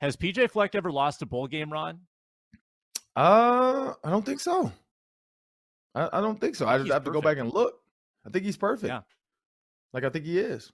[0.00, 2.00] Has PJ Fleck ever lost a bowl game, Ron?
[3.16, 4.72] Uh, I don't think so.
[5.94, 6.66] I, I don't think so.
[6.66, 7.04] I, I have perfect.
[7.06, 7.80] to go back and look.
[8.26, 8.88] I think he's perfect.
[8.88, 9.00] Yeah.
[9.92, 10.70] Like I think he is.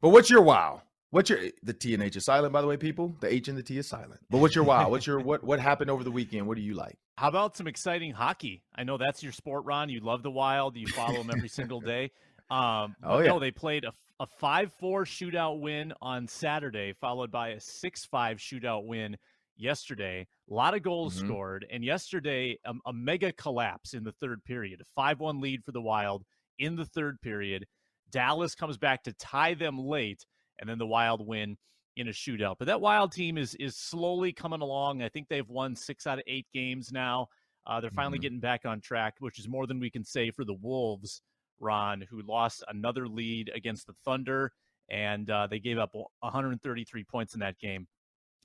[0.00, 0.82] But what's your wow?
[1.10, 3.14] What's your the T and H is silent, by the way, people?
[3.20, 4.20] The H and the T is silent.
[4.30, 4.90] But what's your wow?
[4.90, 6.46] What's your what what happened over the weekend?
[6.46, 6.96] What do you like?
[7.16, 8.62] How about some exciting hockey?
[8.74, 9.88] I know that's your sport, Ron.
[9.88, 10.76] You love the Wild.
[10.76, 12.12] You follow them every single day.
[12.50, 13.28] Um, oh yeah.
[13.28, 18.04] No, they played a a five four shootout win on Saturday, followed by a six
[18.04, 19.16] five shootout win
[19.56, 20.26] yesterday.
[20.50, 21.28] A lot of goals mm-hmm.
[21.28, 24.80] scored, and yesterday a, a mega collapse in the third period.
[24.80, 26.24] A five one lead for the Wild
[26.58, 27.66] in the third period.
[28.10, 30.24] Dallas comes back to tie them late
[30.58, 31.56] and then the Wild win
[31.96, 32.56] in a shootout.
[32.58, 35.02] But that Wild team is is slowly coming along.
[35.02, 37.28] I think they've won six out of eight games now.
[37.66, 38.22] Uh, they're finally mm-hmm.
[38.22, 41.20] getting back on track, which is more than we can say for the Wolves,
[41.60, 44.52] Ron, who lost another lead against the Thunder,
[44.88, 47.86] and uh, they gave up 133 points in that game.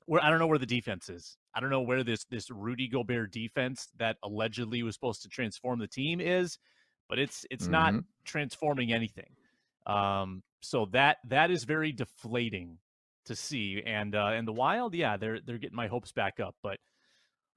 [0.06, 1.38] Where I don't know where the defense is.
[1.56, 5.80] I don't know where this this Rudy Gobert defense that allegedly was supposed to transform
[5.80, 6.58] the team is,
[7.08, 7.72] but it's it's mm-hmm.
[7.72, 7.94] not
[8.26, 9.30] transforming anything.
[9.86, 12.80] Um, so that that is very deflating
[13.26, 13.82] to see.
[13.86, 16.56] And uh, and the Wild, yeah, they're they're getting my hopes back up.
[16.62, 16.80] But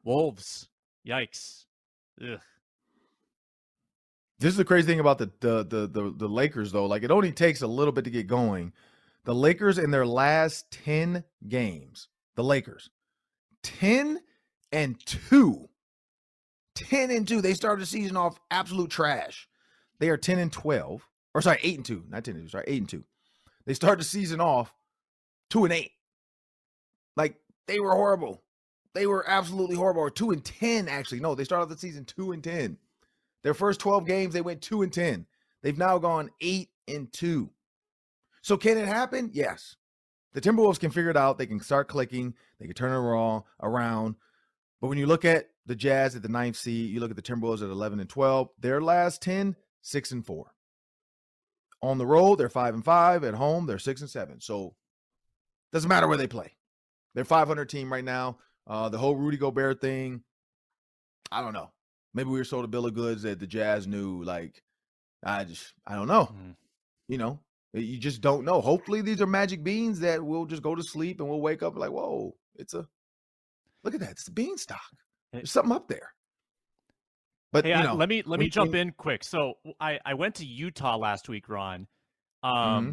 [0.05, 0.69] Wolves,
[1.07, 1.65] yikes.
[2.23, 2.41] Ugh.
[4.39, 6.87] This is the crazy thing about the, the the the the Lakers though.
[6.87, 8.73] Like it only takes a little bit to get going.
[9.25, 12.91] The Lakers in their last 10 games, the Lakers,
[13.65, 14.21] 10
[14.71, 15.69] and 2.
[16.77, 17.41] 10 and 2.
[17.41, 19.49] They started the season off absolute trash.
[19.99, 22.65] They are 10 and 12 or sorry, eight and two, not ten and two, sorry,
[22.67, 23.05] eight and two.
[23.67, 24.73] They started the season off
[25.51, 25.91] two and eight.
[27.15, 28.43] Like they were horrible.
[28.95, 30.01] They were absolutely horrible.
[30.01, 31.21] Or two and ten, actually.
[31.21, 32.79] No, they started the season two and ten.
[33.47, 35.25] Their first 12 games, they went two and ten.
[35.63, 37.51] They've now gone eight and two.
[38.43, 39.31] So can it happen?
[39.33, 39.77] Yes.
[40.35, 41.39] The Timberwolves can figure it out.
[41.39, 42.35] They can start clicking.
[42.59, 44.17] They can turn it around.
[44.81, 47.23] But when you look at the Jazz at the ninth seed, you look at the
[47.23, 48.49] Timberwolves at 11 and 12.
[48.59, 50.53] Their last 10, six and four.
[51.83, 53.23] On the road, they're five and five.
[53.23, 54.41] At home, they're six and seven.
[54.41, 54.75] So
[55.73, 56.57] doesn't matter where they play.
[57.15, 58.39] They're 500 team right now.
[58.67, 60.25] Uh, the whole Rudy Gobert thing,
[61.31, 61.71] I don't know.
[62.17, 64.25] Maybe we were sold a bill of goods that the Jazz knew.
[64.25, 64.63] Like,
[65.23, 66.33] I just, I don't know.
[66.35, 66.57] Mm.
[67.09, 67.41] You know,
[67.75, 68.63] you just don't know.
[68.63, 71.77] Hopefully, these are magic beans that we'll just go to sleep and we'll wake up
[71.77, 72.89] like, whoa, it's a
[73.85, 74.13] look at that.
[74.13, 74.81] It's a beanstalk.
[75.31, 76.15] There's something up there.
[77.53, 79.23] But hey, you know, I, let me let me jump in quick.
[79.23, 81.87] So I I went to Utah last week, Ron,
[82.43, 82.91] um, mm-hmm.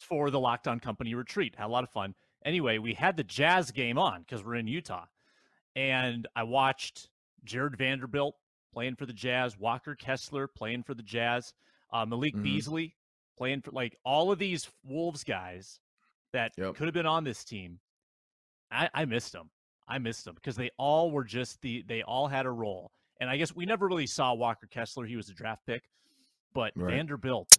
[0.00, 1.54] for the Locked On Company retreat.
[1.58, 2.14] Had a lot of fun.
[2.42, 5.04] Anyway, we had the Jazz game on because we're in Utah,
[5.76, 7.10] and I watched
[7.44, 8.34] Jarred Vanderbilt
[8.72, 11.52] playing for the Jazz, Walker Kessler playing for the Jazz,
[11.92, 12.42] uh, Malik mm-hmm.
[12.42, 12.94] Beasley
[13.36, 15.80] playing for like all of these Wolves guys
[16.32, 16.74] that yep.
[16.74, 17.78] could have been on this team.
[18.70, 19.50] I, I missed them.
[19.88, 22.90] I missed them because they all were just the they all had a role.
[23.20, 25.04] And I guess we never really saw Walker Kessler.
[25.04, 25.82] He was a draft pick,
[26.54, 26.94] but right.
[26.94, 27.58] Vanderbilt,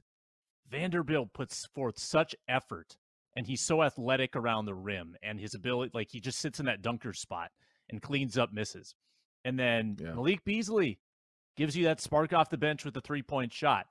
[0.69, 2.97] Vanderbilt puts forth such effort,
[3.37, 6.65] and he's so athletic around the rim, and his ability, like he just sits in
[6.65, 7.51] that dunker spot
[7.89, 8.95] and cleans up misses.
[9.45, 10.13] And then yeah.
[10.13, 10.99] Malik Beasley
[11.55, 13.87] gives you that spark off the bench with a three point shot.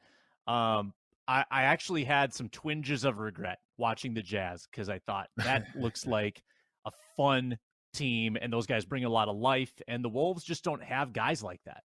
[0.46, 0.92] Um,
[1.28, 5.66] I, I actually had some twinges of regret watching the Jazz because I thought that
[5.76, 6.42] looks like
[6.84, 7.58] a fun
[7.94, 9.72] team, and those guys bring a lot of life.
[9.86, 11.82] And the Wolves just don't have guys like that.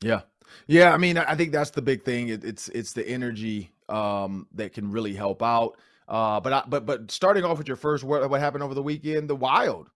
[0.00, 0.22] Yeah,
[0.66, 0.92] yeah.
[0.92, 2.28] I mean, I think that's the big thing.
[2.28, 5.76] It, it's it's the energy um, that can really help out.
[6.08, 8.82] Uh, but I, but but starting off with your first, what, what happened over the
[8.82, 9.28] weekend?
[9.28, 9.90] The Wild,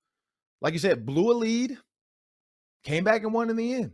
[0.61, 1.79] like you said, blew a lead,
[2.85, 3.93] came back and won in the end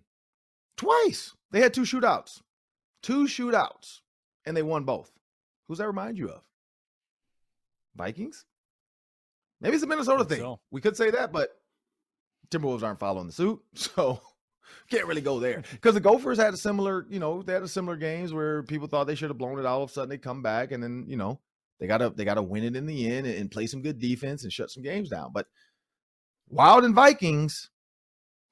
[0.76, 1.34] twice.
[1.50, 2.42] They had two shootouts,
[3.02, 4.00] two shootouts,
[4.44, 5.10] and they won both.
[5.68, 6.42] Who's that remind you of?
[7.96, 8.44] Vikings?
[9.60, 10.40] Maybe it's a Minnesota thing.
[10.40, 10.60] So.
[10.70, 11.50] We could say that, but
[12.50, 14.20] Timberwolves aren't following the suit, so
[14.90, 15.62] can't really go there.
[15.72, 18.88] Because the Gophers had a similar, you know, they had a similar games where people
[18.88, 21.04] thought they should have blown it all of a sudden they come back and then,
[21.08, 21.40] you know,
[21.78, 24.42] they gotta they gotta win it in the end and, and play some good defense
[24.42, 25.30] and shut some games down.
[25.32, 25.46] But
[26.48, 27.70] Wild and Vikings,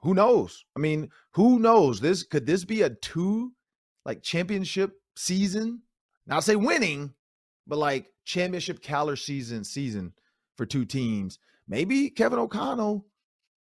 [0.01, 0.65] who knows?
[0.77, 2.01] I mean, who knows?
[2.01, 3.53] This could this be a two
[4.05, 5.83] like championship season?
[6.27, 7.15] Not say winning,
[7.67, 10.13] but like championship caliber season season
[10.57, 11.39] for two teams.
[11.67, 13.07] Maybe Kevin O'Connell,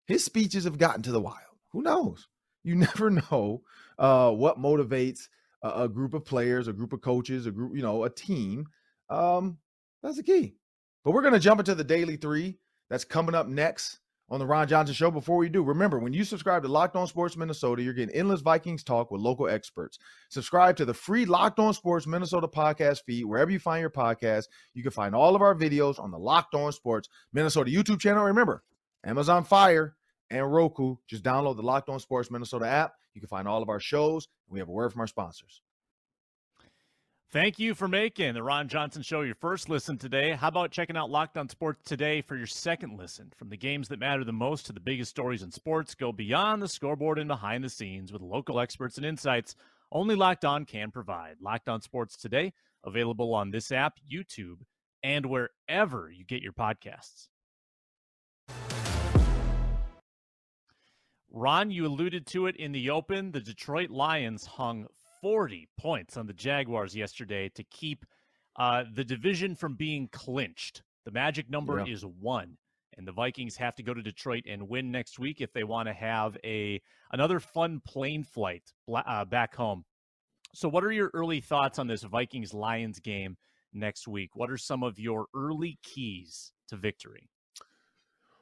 [0.08, 1.40] his speeches have gotten to the wild.
[1.72, 2.28] Who knows?
[2.64, 3.62] You never know
[3.98, 5.28] uh, what motivates
[5.62, 8.68] a, a, group of players, a group of coaches, a group, you know, a team.
[9.10, 9.58] Um,
[10.04, 10.56] that's the key.
[11.04, 12.58] But we're to jump into the daily three
[12.90, 15.12] that's coming up next on the Ron Johnson Show.
[15.12, 18.42] Before we do, remember when you subscribe to Locked On Sports Minnesota, you're getting endless
[18.42, 20.00] Vikings talk with local experts.
[20.30, 24.46] Subscribe to the free Locked On Sports Minnesota podcast feed wherever you find your podcast.
[24.74, 28.24] You can find all of our videos on the Locked On Sports Minnesota YouTube channel.
[28.24, 28.64] Remember,
[29.04, 29.96] Amazon Fire
[30.30, 30.96] and Roku.
[31.08, 32.94] Just download the Locked On Sports Minnesota app.
[33.14, 34.28] You can find all of our shows.
[34.50, 35.62] We have a word from our sponsors.
[37.32, 40.32] Thank you for making the Ron Johnson Show your first listen today.
[40.32, 43.34] How about checking out Locked On Sports today for your second listen?
[43.36, 46.62] From the games that matter the most to the biggest stories in sports, go beyond
[46.62, 49.56] the scoreboard and behind the scenes with local experts and insights
[49.92, 51.38] only Locked On can provide.
[51.42, 52.54] Locked On Sports today,
[52.86, 54.60] available on this app, YouTube,
[55.04, 57.28] and wherever you get your podcasts.
[61.32, 63.32] Ron, you alluded to it in the open.
[63.32, 64.88] The Detroit Lions hung
[65.26, 68.06] 40 points on the Jaguars yesterday to keep
[68.58, 70.84] uh, the division from being clinched.
[71.04, 71.92] The magic number yeah.
[71.92, 72.58] is one,
[72.96, 75.88] and the Vikings have to go to Detroit and win next week if they want
[75.88, 76.80] to have a
[77.12, 79.84] another fun plane flight uh, back home.
[80.54, 83.36] So, what are your early thoughts on this Vikings Lions game
[83.74, 84.36] next week?
[84.36, 87.32] What are some of your early keys to victory?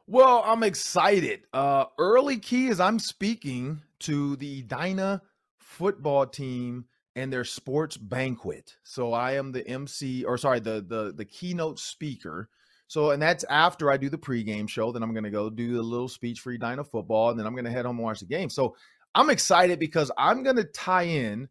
[0.06, 1.43] Well, I'm excited.
[1.54, 5.22] Uh, early key is I'm speaking to the Edina
[5.63, 8.76] football team and their sports banquet.
[8.84, 12.49] So I am the MC or sorry, the the the keynote speaker.
[12.88, 14.91] So and that's after I do the pregame show.
[14.91, 17.71] Then I'm gonna go do a little speech for Edina football, and then I'm gonna
[17.71, 18.50] head home and watch the game.
[18.50, 18.75] So
[19.15, 21.50] I'm excited because I'm gonna tie in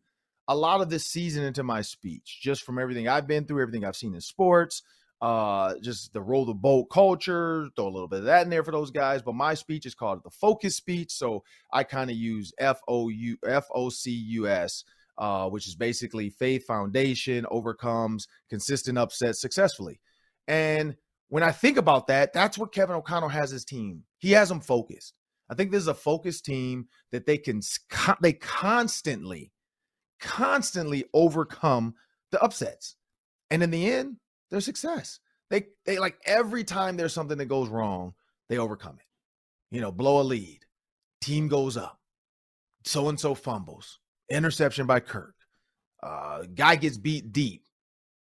[0.49, 3.85] a lot of this season into my speech, just from everything I've been through, everything
[3.85, 4.83] I've seen in sports,
[5.23, 8.65] uh, just the roll the boat culture, throw a little bit of that in there
[8.65, 9.23] for those guys.
[9.23, 11.13] But my speech is called the focus speech.
[11.13, 14.83] So I kind of use F O U F O C U S,
[15.17, 20.01] uh, which is basically faith foundation overcomes consistent upsets successfully.
[20.49, 20.97] And
[21.29, 24.03] when I think about that, that's what Kevin O'Connell has his team.
[24.19, 25.15] He has them focused.
[25.49, 27.61] I think this is a focused team that they can
[28.21, 29.53] they constantly,
[30.19, 31.95] constantly overcome
[32.33, 32.97] the upsets.
[33.51, 34.17] And in the end,
[34.53, 35.19] their success.
[35.51, 38.15] They they like every time there's something that goes wrong,
[38.49, 39.75] they overcome it.
[39.75, 40.61] You know, blow a lead,
[41.21, 41.99] team goes up,
[42.85, 43.99] so and so fumbles,
[44.31, 45.35] interception by Kirk,
[46.03, 47.67] Uh, guy gets beat deep.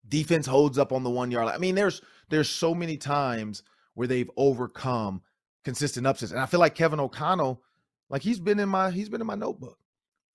[0.07, 1.55] Defense holds up on the one yard line.
[1.55, 3.63] I mean, there's there's so many times
[3.93, 5.21] where they've overcome
[5.63, 7.61] consistent upsets, and I feel like Kevin O'Connell,
[8.09, 9.78] like he's been in my he's been in my notebook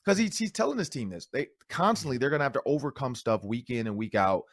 [0.05, 1.27] because he's he's telling his team this.
[1.27, 4.45] They constantly they're gonna have to overcome stuff week in and week out,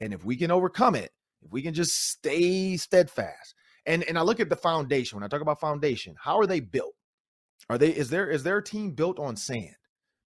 [0.00, 1.10] and if we can overcome it,
[1.42, 3.54] if we can just stay steadfast,
[3.86, 6.60] and and I look at the foundation when I talk about foundation, how are they
[6.60, 6.94] built?
[7.68, 9.76] Are they is there is their team built on sand?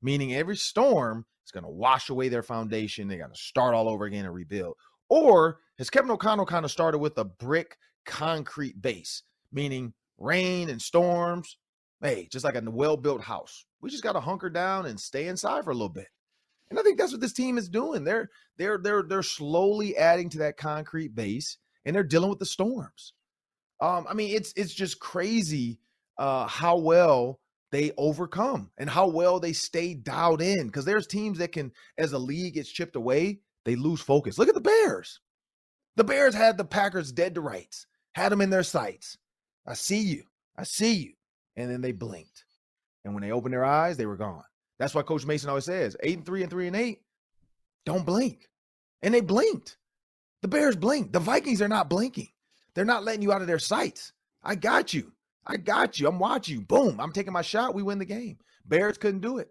[0.00, 3.08] Meaning every storm is going to wash away their foundation.
[3.08, 4.74] They got to start all over again and rebuild.
[5.08, 10.80] Or has Kevin O'Connell kind of started with a brick concrete base, meaning rain and
[10.80, 11.56] storms?
[12.00, 13.64] Hey, just like a well-built house.
[13.80, 16.06] We just got to hunker down and stay inside for a little bit.
[16.70, 18.04] And I think that's what this team is doing.
[18.04, 22.46] They're they're they're they're slowly adding to that concrete base and they're dealing with the
[22.46, 23.14] storms.
[23.80, 25.80] Um, I mean, it's it's just crazy
[26.18, 27.40] uh, how well
[27.70, 30.66] they overcome and how well they stay dialed in.
[30.66, 34.38] Because there's teams that can, as a league gets chipped away, they lose focus.
[34.38, 35.20] Look at the Bears.
[35.96, 39.18] The Bears had the Packers dead to rights, had them in their sights.
[39.66, 40.24] I see you.
[40.56, 41.12] I see you.
[41.56, 42.44] And then they blinked.
[43.04, 44.44] And when they opened their eyes, they were gone.
[44.78, 47.00] That's why Coach Mason always says eight and three and three and eight,
[47.84, 48.48] don't blink.
[49.02, 49.76] And they blinked.
[50.42, 51.12] The Bears blinked.
[51.12, 52.28] The Vikings are not blinking.
[52.74, 54.12] They're not letting you out of their sights.
[54.42, 55.12] I got you.
[55.46, 56.06] I got you.
[56.08, 56.60] I'm watching you.
[56.62, 57.00] Boom.
[57.00, 57.74] I'm taking my shot.
[57.74, 58.38] We win the game.
[58.66, 59.50] Bears couldn't do it.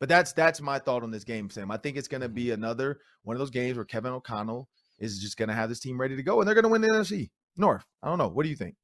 [0.00, 1.70] But that's that's my thought on this game, Sam.
[1.70, 5.20] I think it's going to be another one of those games where Kevin O'Connell is
[5.20, 6.88] just going to have this team ready to go, and they're going to win the
[6.88, 7.84] NFC North.
[8.02, 8.28] I don't know.
[8.28, 8.76] What do you think?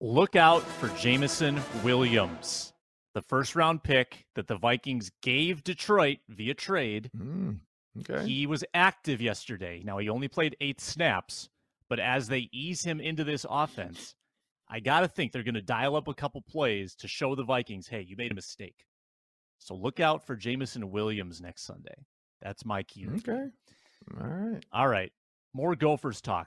[0.00, 2.72] Look out for Jameson Williams,
[3.18, 7.10] the first round pick that the Vikings gave Detroit via trade.
[7.16, 7.58] Mm,
[7.98, 8.24] okay.
[8.24, 9.82] He was active yesterday.
[9.84, 11.48] Now he only played eight snaps,
[11.88, 14.14] but as they ease him into this offense,
[14.68, 17.42] I got to think they're going to dial up a couple plays to show the
[17.42, 18.84] Vikings, hey, you made a mistake.
[19.58, 22.06] So look out for Jameson Williams next Sunday.
[22.40, 23.08] That's my key.
[23.16, 23.46] Okay.
[24.20, 24.64] All right.
[24.72, 25.10] All right.
[25.54, 26.46] More Gophers talk.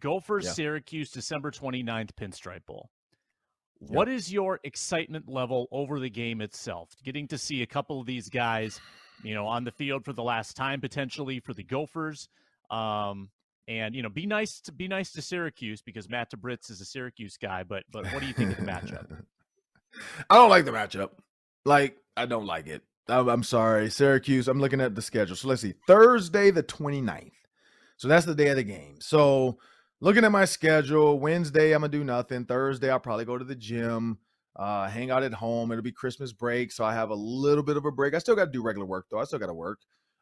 [0.00, 0.52] Gophers yeah.
[0.52, 2.88] Syracuse December 29th Pinstripe Bowl.
[3.88, 6.90] What is your excitement level over the game itself?
[7.04, 8.80] Getting to see a couple of these guys,
[9.22, 12.28] you know, on the field for the last time potentially for the Gophers.
[12.70, 13.30] Um,
[13.66, 16.84] and you know, be nice to be nice to Syracuse because Matt DeBritz is a
[16.84, 17.62] Syracuse guy.
[17.62, 19.06] But but what do you think of the matchup?
[20.30, 21.10] I don't like the matchup.
[21.64, 22.82] Like I don't like it.
[23.08, 24.48] I'm, I'm sorry, Syracuse.
[24.48, 25.36] I'm looking at the schedule.
[25.36, 27.30] So let's see, Thursday the 29th.
[27.96, 28.96] So that's the day of the game.
[29.00, 29.58] So
[30.00, 32.44] looking at my schedule, Wednesday I'm gonna do nothing.
[32.44, 34.18] Thursday I'll probably go to the gym,
[34.56, 35.72] uh, hang out at home.
[35.72, 38.14] It'll be Christmas break, so I have a little bit of a break.
[38.14, 39.18] I still got to do regular work though.
[39.18, 39.80] I still got to work.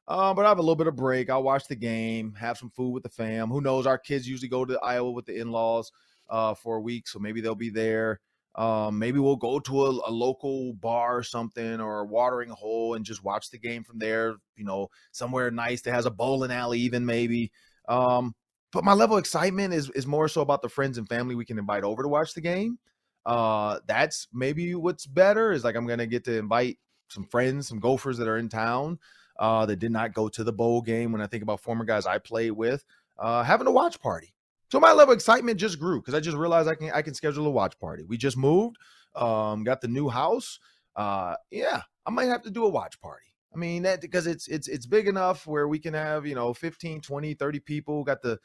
[0.08, 1.30] Uh, but I have a little bit of break.
[1.30, 3.48] I'll watch the game, have some food with the fam.
[3.48, 3.86] Who knows?
[3.86, 5.92] Our kids usually go to Iowa with the in-laws
[6.28, 8.20] uh, for a week, so maybe they'll be there.
[8.54, 12.94] Um, maybe we'll go to a, a, local bar or something or a watering hole
[12.94, 14.34] and just watch the game from there.
[14.56, 17.50] You know, somewhere nice that has a bowling alley, even maybe.
[17.88, 18.34] Um,
[18.72, 21.44] but my level of excitement is is more so about the friends and family we
[21.44, 22.78] can invite over to watch the game.
[23.24, 27.78] Uh, that's maybe what's better is like I'm gonna get to invite some friends, some
[27.78, 28.98] Gophers that are in town
[29.38, 31.12] uh, that did not go to the bowl game.
[31.12, 32.84] When I think about former guys I played with,
[33.18, 34.34] uh, having a watch party.
[34.70, 37.14] So my level of excitement just grew because I just realized I can I can
[37.14, 38.04] schedule a watch party.
[38.04, 38.78] We just moved,
[39.14, 40.58] um, got the new house.
[40.96, 43.26] Uh, yeah, I might have to do a watch party.
[43.54, 46.54] I mean that because it's it's it's big enough where we can have, you know,
[46.54, 48.02] 15, 20, 30 people.
[48.02, 48.38] Got the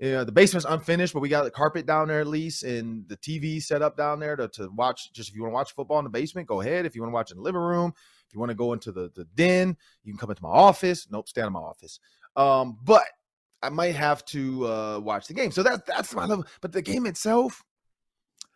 [0.00, 3.16] know, the basement's unfinished, but we got the carpet down there at least and the
[3.16, 5.12] TV set up down there to, to watch.
[5.12, 6.86] Just if you want to watch football in the basement, go ahead.
[6.86, 7.92] If you want to watch in the living room,
[8.26, 11.06] if you want to go into the, the den, you can come into my office.
[11.10, 12.00] Nope, stand in my office.
[12.34, 13.04] Um, but
[13.62, 15.52] I might have to uh, watch the game.
[15.52, 16.46] So that that's my level.
[16.60, 17.62] But the game itself,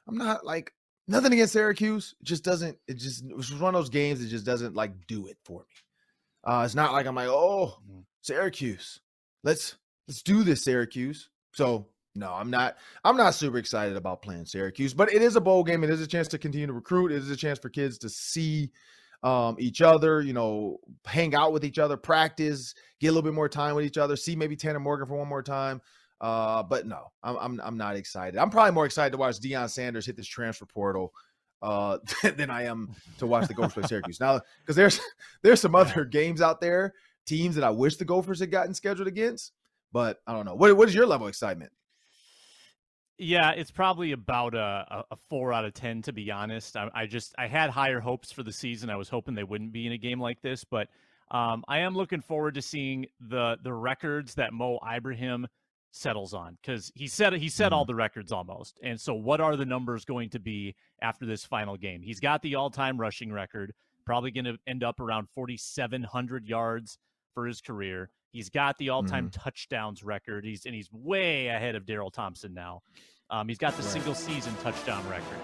[0.08, 0.72] I'm not like
[1.06, 2.14] nothing against Syracuse.
[2.20, 2.76] It just doesn't.
[2.88, 5.60] It just it was one of those games that just doesn't like do it for
[5.60, 5.66] me.
[6.52, 8.04] Uh, it's not like I'm like, oh, mm.
[8.22, 9.00] Syracuse,
[9.44, 9.76] let's
[10.08, 11.28] let's do this, Syracuse.
[11.52, 12.76] So no, I'm not.
[13.04, 15.84] I'm not super excited about playing Syracuse, but it is a bowl game.
[15.84, 17.12] It is a chance to continue to recruit.
[17.12, 18.70] It is a chance for kids to see
[19.22, 23.34] um, each other, you know, hang out with each other, practice, get a little bit
[23.34, 25.80] more time with each other, see maybe Tanner Morgan for one more time.
[26.20, 28.38] Uh, but no, I'm, I'm, I'm not excited.
[28.38, 31.12] I'm probably more excited to watch Deion Sanders hit this transfer portal
[31.62, 31.98] uh,
[32.36, 34.20] than I am to watch the Gophers play Syracuse.
[34.20, 35.00] Now, because there's
[35.42, 36.94] there's some other games out there,
[37.26, 39.52] teams that I wish the Gophers had gotten scheduled against,
[39.92, 40.54] but I don't know.
[40.54, 41.72] What what is your level of excitement?
[43.18, 46.76] Yeah, it's probably about a, a four out of ten to be honest.
[46.76, 48.90] I, I, just I had higher hopes for the season.
[48.90, 50.88] I was hoping they wouldn't be in a game like this, but
[51.30, 55.46] um, I am looking forward to seeing the the records that Mo Ibrahim
[55.96, 57.92] settles on because he said he set all mm-hmm.
[57.92, 58.78] the records almost.
[58.82, 62.02] And so, what are the numbers going to be after this final game?
[62.02, 63.72] He's got the all time rushing record,
[64.04, 66.98] probably going to end up around 4,700 yards
[67.34, 68.10] for his career.
[68.36, 69.40] He's got the all-time mm-hmm.
[69.40, 70.44] touchdowns record.
[70.44, 72.82] He's and he's way ahead of Darrell Thompson now.
[73.30, 73.92] Um, he's got the right.
[73.92, 75.38] single season touchdown record.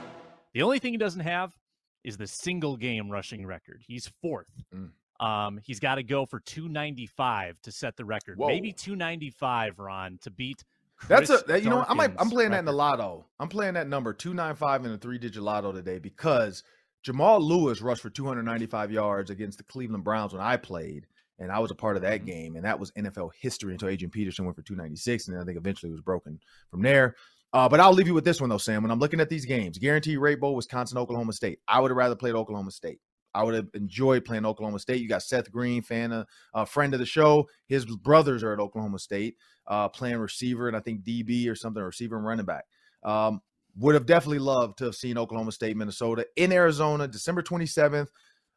[0.52, 1.56] The only thing he doesn't have
[2.04, 3.82] is the single game rushing record.
[3.86, 4.52] He's fourth.
[4.74, 4.90] Mm.
[5.24, 8.38] Um, he's got to go for 295 to set the record.
[8.38, 8.48] Whoa.
[8.48, 10.62] Maybe 295, Ron, to beat.
[10.96, 12.52] Chris That's a that, you know I might I'm playing record.
[12.52, 13.24] that in the lotto.
[13.40, 16.62] I'm playing that number 295 in a three digit lotto today because
[17.02, 21.06] Jamal Lewis rushed for 295 yards against the Cleveland Browns when I played,
[21.38, 22.30] and I was a part of that mm-hmm.
[22.30, 25.46] game, and that was NFL history until Adrian Peterson went for 296, and then I
[25.46, 27.16] think eventually it was broken from there.
[27.52, 28.82] Uh, but I'll leave you with this one though, Sam.
[28.82, 31.58] When I'm looking at these games, Guaranteed Rate bowl, Wisconsin, Oklahoma State.
[31.68, 32.98] I would have rather played Oklahoma State.
[33.34, 35.00] I would have enjoyed playing Oklahoma State.
[35.00, 37.48] You got Seth Green, fan, a uh, friend of the show.
[37.66, 41.82] His brothers are at Oklahoma State, uh, playing receiver and I think DB or something,
[41.82, 42.64] receiver and running back.
[43.02, 43.40] Um,
[43.76, 48.08] would have definitely loved to have seen Oklahoma State, Minnesota in Arizona, December 27th.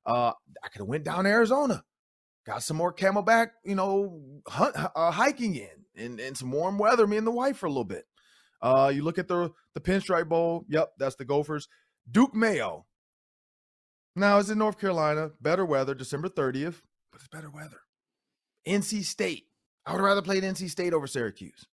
[0.05, 0.31] Uh,
[0.63, 1.83] I could have went down Arizona,
[2.45, 7.07] got some more camelback, you know, hunt, uh, hiking in, and, and some warm weather.
[7.07, 8.05] Me and the wife for a little bit.
[8.61, 10.65] Uh, you look at the the Pinstripe Bowl.
[10.69, 11.67] Yep, that's the Gophers.
[12.09, 12.85] Duke Mayo.
[14.15, 15.31] Now it's in North Carolina.
[15.41, 16.81] Better weather, December 30th,
[17.11, 17.81] but it's better weather.
[18.67, 19.45] NC State.
[19.85, 21.65] I would rather play NC State over Syracuse.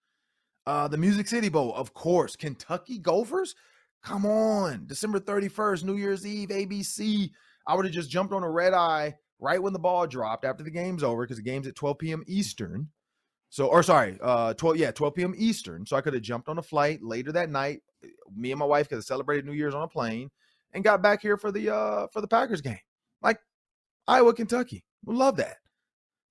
[0.66, 2.37] Uh, the Music City Bowl, of course.
[2.37, 3.55] Kentucky Gophers.
[4.03, 7.31] Come on, December 31st, New Year's Eve, ABC.
[7.66, 10.62] I would have just jumped on a red eye right when the ball dropped after
[10.62, 12.24] the game's over because the game's at 12 p.m.
[12.26, 12.88] Eastern.
[13.49, 15.34] So, or sorry, uh, 12, yeah, 12 p.m.
[15.36, 15.84] Eastern.
[15.84, 17.80] So I could have jumped on a flight later that night.
[18.34, 20.30] Me and my wife could have celebrated New Year's on a plane
[20.72, 22.78] and got back here for the uh for the Packers game.
[23.22, 23.41] Like
[24.07, 24.84] Iowa, Kentucky.
[25.05, 25.57] We love that.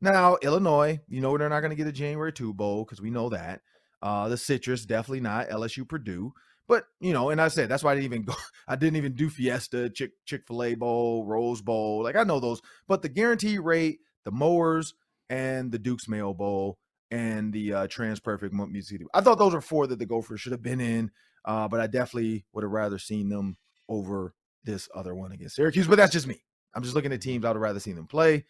[0.02, 3.10] Now, Illinois, you know they're not going to get a January 2 bowl because we
[3.10, 3.62] know that.
[4.02, 5.50] Uh the citrus, definitely not.
[5.50, 6.34] LSU Purdue.
[6.70, 8.36] But you know, and I said that's why I didn't even go.
[8.68, 12.04] I didn't even do Fiesta, Chick Chick Fil A Bowl, Rose Bowl.
[12.04, 14.94] Like I know those, but the guarantee rate, the mowers,
[15.30, 16.78] and the Duke's Mayo Bowl
[17.12, 19.02] and the uh, TransPerfect Music.
[19.16, 21.10] I thought those were four that the Gophers should have been in,
[21.44, 23.58] uh, but I definitely would have rather seen them
[23.88, 25.88] over this other one against Syracuse.
[25.88, 26.44] But that's just me.
[26.76, 28.46] I'm just looking at teams I would have rather seen them play.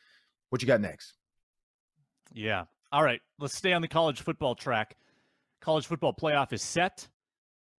[0.50, 1.14] What you got next?
[2.34, 2.66] Yeah.
[2.92, 3.22] All right.
[3.40, 4.98] Let's stay on the college football track.
[5.62, 7.08] College football playoff is set.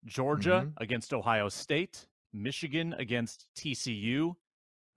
[0.04, 0.82] Georgia mm-hmm.
[0.82, 4.34] against Ohio State, Michigan against TCU.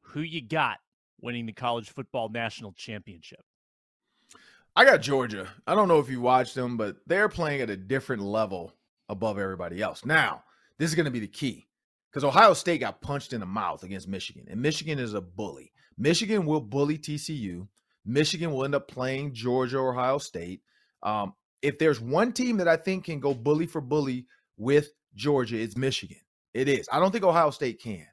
[0.08, 0.80] Who you got
[1.22, 3.42] winning the college football national championship?
[4.76, 5.48] I got Georgia.
[5.68, 8.74] I don't know if you watched them, but they're playing at a different level
[9.08, 10.04] above everybody else.
[10.06, 10.44] Now,
[10.78, 11.68] this is going to be the key
[12.10, 15.72] because Ohio State got punched in the mouth against Michigan, and Michigan is a bully.
[15.98, 17.68] Michigan will bully TCU.
[18.06, 20.62] Michigan will end up playing Georgia or Ohio State.
[21.04, 24.26] Um, if there's one team that I think can go bully for bully
[24.58, 26.18] with Georgia, it's Michigan.
[26.54, 26.88] It is.
[26.92, 28.06] I don't think Ohio State can.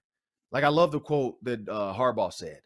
[0.52, 2.60] Like I love the quote that uh, Harbaugh said.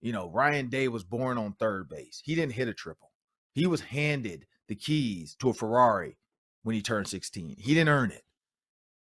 [0.00, 2.22] You know, Ryan Day was born on third base.
[2.24, 3.10] He didn't hit a triple.
[3.52, 6.16] He was handed the keys to a Ferrari
[6.62, 7.56] when he turned 16.
[7.58, 8.22] He didn't earn it.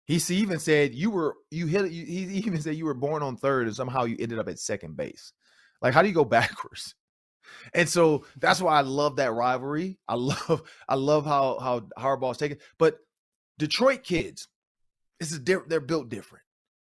[0.05, 1.91] He even said you were you hit.
[1.91, 4.59] You, he even said you were born on third and somehow you ended up at
[4.59, 5.33] second base.
[5.81, 6.93] Like how do you go backwards?
[7.73, 9.97] And so that's why I love that rivalry.
[10.07, 12.57] I love I love how how Harbaugh's taken.
[12.77, 12.99] But
[13.57, 14.47] Detroit kids,
[15.19, 15.69] this is different.
[15.69, 16.43] They're built different.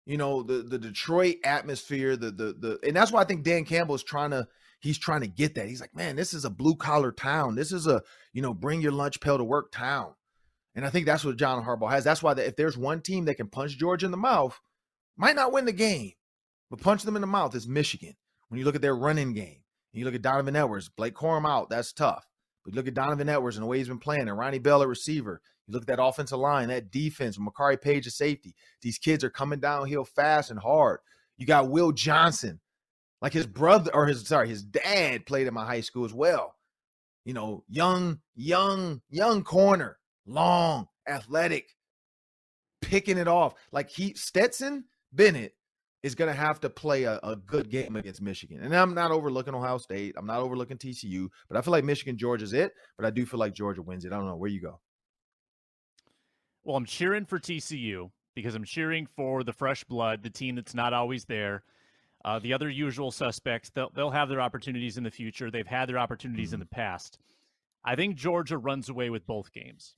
[0.05, 2.16] You know the the Detroit atmosphere.
[2.16, 4.47] The the the and that's why I think Dan Campbell is trying to
[4.80, 5.68] he's trying to get that.
[5.68, 7.55] He's like, man, this is a blue collar town.
[7.55, 8.01] This is a,
[8.34, 10.14] you know, bring your lunch pail to work town.
[10.76, 12.03] And I think that's what John Harbaugh has.
[12.03, 14.60] That's why the, if there's one team that can punch Georgia in the mouth,
[15.18, 16.14] might not win the game,
[16.70, 18.16] but punch them in the mouth is Michigan.
[18.47, 21.70] When you look at their running game, you look at Donovan Edwards, Blake Corum out,
[21.70, 22.26] that's tough.
[22.64, 24.82] But you look at Donovan Edwards and the way he's been playing, and Ronnie Bell
[24.82, 25.41] at receiver.
[25.70, 28.55] You look at that offensive line, that defense, Makari Paige of safety.
[28.82, 30.99] These kids are coming downhill fast and hard.
[31.38, 32.59] You got Will Johnson,
[33.22, 36.55] like his brother or his sorry, his dad played in my high school as well.
[37.24, 41.76] You know, young, young, young corner, long, athletic,
[42.82, 43.53] picking it off.
[43.72, 45.53] Like he Stetson Bennett
[46.01, 48.61] is going to have to play a, a, good game against Michigan.
[48.63, 50.15] And I'm not overlooking Ohio State.
[50.17, 52.72] I'm not overlooking TCU, but I feel like Michigan, Georgia's it.
[52.97, 54.13] But I do feel like Georgia wins it.
[54.13, 54.38] I don't know.
[54.38, 54.80] Where you go?
[56.64, 60.76] Well, I'm cheering for TCU because I'm cheering for the fresh blood, the team that's
[60.76, 61.64] not always there.
[62.26, 65.49] Uh, the other usual suspects, they'll, they'll have their opportunities in the future.
[65.49, 66.68] They've had their opportunities in mm-hmm.
[66.70, 67.18] the past.
[67.84, 69.95] I think Georgia runs away with both games.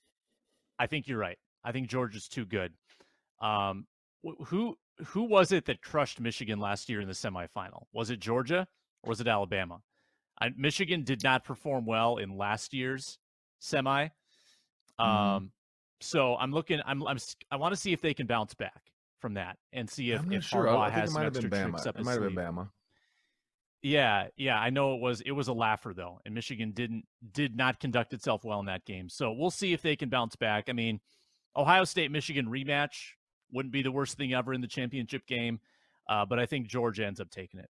[0.78, 1.38] I think you're right.
[1.64, 2.74] I think Georgia's too good.
[3.42, 3.88] Um,
[4.46, 7.86] who who was it that crushed Michigan last year in the semifinal?
[7.92, 8.68] Was it Georgia
[9.04, 9.80] or was it Alabama?
[10.40, 13.18] I, Michigan did not perform well in last year's
[13.60, 14.06] semi.
[14.06, 15.04] Mm-hmm.
[15.04, 15.50] Um, mm.
[16.02, 16.80] So I'm looking.
[16.86, 17.18] I'm, I'm
[17.50, 20.44] I want to see if they can bounce back from that and see if, if
[20.44, 20.66] sure.
[20.66, 22.70] Harbaugh has some extra tricks up his It might have been Bama.
[23.84, 27.56] Yeah, yeah, I know it was it was a laugher though, and Michigan didn't did
[27.56, 29.10] not conduct itself well in that game.
[29.10, 30.66] So we'll see if they can bounce back.
[30.70, 31.00] I mean,
[31.56, 33.14] Ohio State Michigan rematch
[33.52, 35.60] wouldn't be the worst thing ever in the championship game,
[36.08, 37.70] uh, but I think Georgia ends up taking it.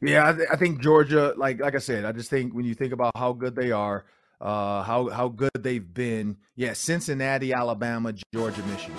[0.00, 2.74] Yeah, I, th- I, think Georgia, like like I said, I just think when you
[2.74, 4.04] think about how good they are,
[4.40, 6.36] uh, how how good they've been.
[6.54, 8.96] Yeah, Cincinnati, Alabama, Georgia, Michigan.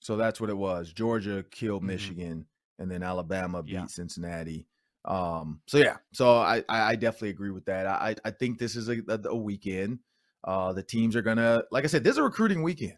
[0.00, 0.92] So that's what it was.
[0.92, 1.88] Georgia killed mm-hmm.
[1.88, 2.46] Michigan,
[2.78, 3.86] and then Alabama beat yeah.
[3.86, 4.66] Cincinnati.
[5.04, 7.86] Um, so yeah, so I I definitely agree with that.
[7.86, 10.00] I I think this is a, a weekend.
[10.44, 12.96] Uh, the teams are gonna, like I said, this is a recruiting weekend,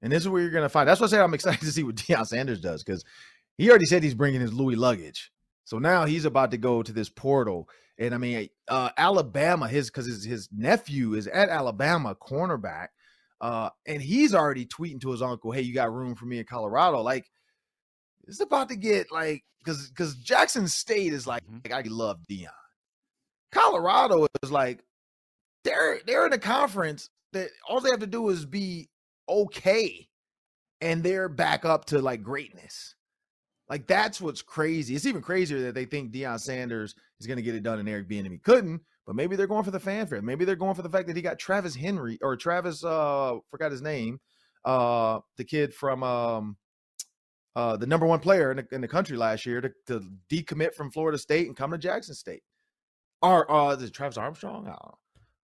[0.00, 0.88] and this is where you're gonna find.
[0.88, 1.20] That's what I said.
[1.20, 3.04] I'm excited to see what Deion Sanders does because
[3.56, 5.30] he already said he's bringing his Louis luggage.
[5.64, 7.68] So now he's about to go to this portal.
[7.98, 12.88] And I mean, uh, Alabama, his because his, his nephew is at Alabama cornerback.
[13.40, 16.44] Uh, and he's already tweeting to his uncle, Hey, you got room for me in
[16.44, 17.00] Colorado.
[17.02, 17.26] Like,
[18.26, 21.58] it's about to get like because because Jackson State is like, mm-hmm.
[21.64, 22.48] like I love Deion.
[23.50, 24.84] Colorado is like
[25.64, 28.88] they're they're in a conference that all they have to do is be
[29.28, 30.08] okay
[30.80, 32.94] and they're back up to like greatness.
[33.68, 34.94] Like that's what's crazy.
[34.94, 37.88] It's even crazier that they think Deion Sanders is going to get it done and
[37.88, 38.80] Eric Bieniemy couldn't.
[39.06, 40.20] But maybe they're going for the fanfare.
[40.20, 42.84] Maybe they're going for the fact that he got Travis Henry or Travis.
[42.84, 44.20] Uh, forgot his name.
[44.64, 46.56] Uh, the kid from um,
[47.56, 50.74] uh, the number one player in the, in the country last year to, to, decommit
[50.74, 52.42] from Florida State and come to Jackson State.
[53.22, 54.66] Or uh, is it Travis Armstrong?
[54.66, 54.98] I don't know.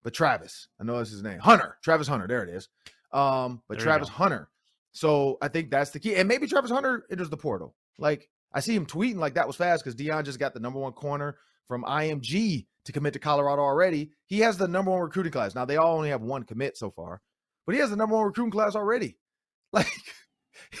[0.03, 1.39] But Travis, I know that's his name.
[1.39, 2.27] Hunter, Travis Hunter.
[2.27, 2.69] There it is.
[3.11, 4.49] Um, but there Travis Hunter.
[4.93, 6.15] So I think that's the key.
[6.15, 7.75] And maybe Travis Hunter enters the portal.
[7.97, 10.79] Like I see him tweeting like that was fast because Deion just got the number
[10.79, 11.37] one corner
[11.67, 14.11] from IMG to commit to Colorado already.
[14.25, 15.55] He has the number one recruiting class.
[15.55, 17.21] Now they all only have one commit so far,
[17.65, 19.17] but he has the number one recruiting class already.
[19.73, 19.87] Like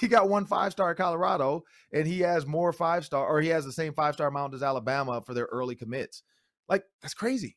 [0.01, 3.63] he got one five star Colorado, and he has more five star, or he has
[3.63, 6.23] the same five star amount as Alabama for their early commits.
[6.67, 7.55] Like that's crazy.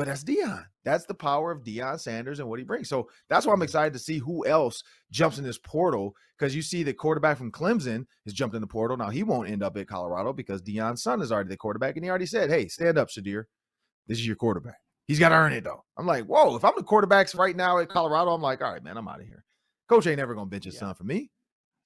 [0.00, 0.64] But that's Deion.
[0.82, 2.88] That's the power of Deion Sanders and what he brings.
[2.88, 6.62] So that's why I'm excited to see who else jumps in this portal because you
[6.62, 8.96] see the quarterback from Clemson has jumped in the portal.
[8.96, 12.04] Now he won't end up at Colorado because Deion's son is already the quarterback, and
[12.04, 13.44] he already said, "Hey, stand up, Shedeur.
[14.06, 14.78] This is your quarterback.
[15.06, 17.76] He's got to earn it though." I'm like, "Whoa!" If I'm the quarterbacks right now
[17.76, 19.44] at Colorado, I'm like, "All right, man, I'm out of here.
[19.86, 20.80] Coach ain't never gonna bench his yeah.
[20.80, 21.30] son for me."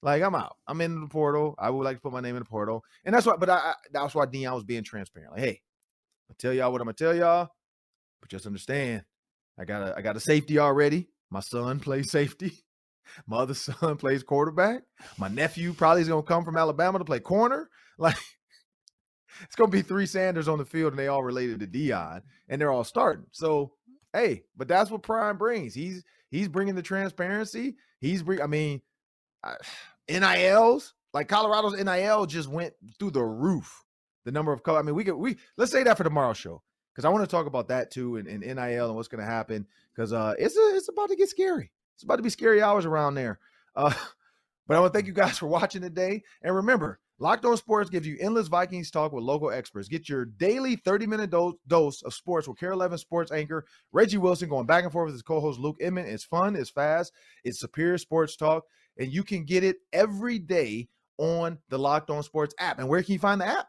[0.01, 0.55] Like I'm out.
[0.69, 1.53] I'm in the portal.
[1.59, 3.35] I would like to put my name in the portal, and that's why.
[3.35, 5.33] But I, I that's why Deion was being transparent.
[5.33, 5.61] Like, hey,
[6.31, 7.49] I tell y'all what I'm gonna tell y'all.
[8.25, 9.03] But just understand,
[9.55, 11.09] I got a I got a safety already.
[11.29, 12.63] My son plays safety.
[13.27, 14.81] My other son plays quarterback.
[15.19, 17.69] My nephew probably is gonna come from Alabama to play corner.
[17.97, 18.17] Like
[19.41, 22.59] it's gonna be three Sanders on the field, and they all related to Deion, and
[22.59, 23.25] they're all starting.
[23.31, 23.71] So
[24.11, 25.73] hey, but that's what Prime brings.
[25.73, 27.77] He's he's bringing the transparency.
[28.01, 28.41] He's bring.
[28.41, 28.81] I mean,
[30.09, 33.85] NILs like Colorado's NIL just went through the roof.
[34.25, 34.79] The number of color.
[34.79, 36.61] I mean, we could we let's say that for tomorrow's show
[36.95, 39.29] because I want to talk about that too and, and NIL and what's going to
[39.29, 41.71] happen because uh, it's a, it's about to get scary.
[41.95, 43.39] It's about to be scary hours around there.
[43.75, 43.93] Uh,
[44.67, 46.23] but I want to thank you guys for watching today.
[46.41, 49.87] And remember, Locked On Sports gives you endless Vikings talk with local experts.
[49.87, 54.17] Get your daily 30 minute do- dose of sports with KARE 11 sports anchor Reggie
[54.17, 56.05] Wilson going back and forth with his co host Luke Inman.
[56.05, 57.13] It's fun, it's fast,
[57.45, 58.65] it's superior sports talk,
[58.97, 62.79] and you can get it every day on the Locked On Sports app.
[62.79, 63.67] And where can you find the app?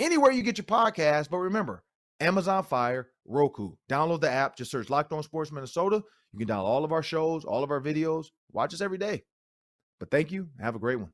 [0.00, 1.30] Anywhere you get your podcast.
[1.30, 1.83] But remember,
[2.20, 3.72] Amazon Fire, Roku.
[3.90, 4.56] Download the app.
[4.56, 6.02] Just search Locked On Sports Minnesota.
[6.32, 8.26] You can download all of our shows, all of our videos.
[8.52, 9.24] Watch us every day.
[10.00, 10.48] But thank you.
[10.60, 11.10] Have a great one.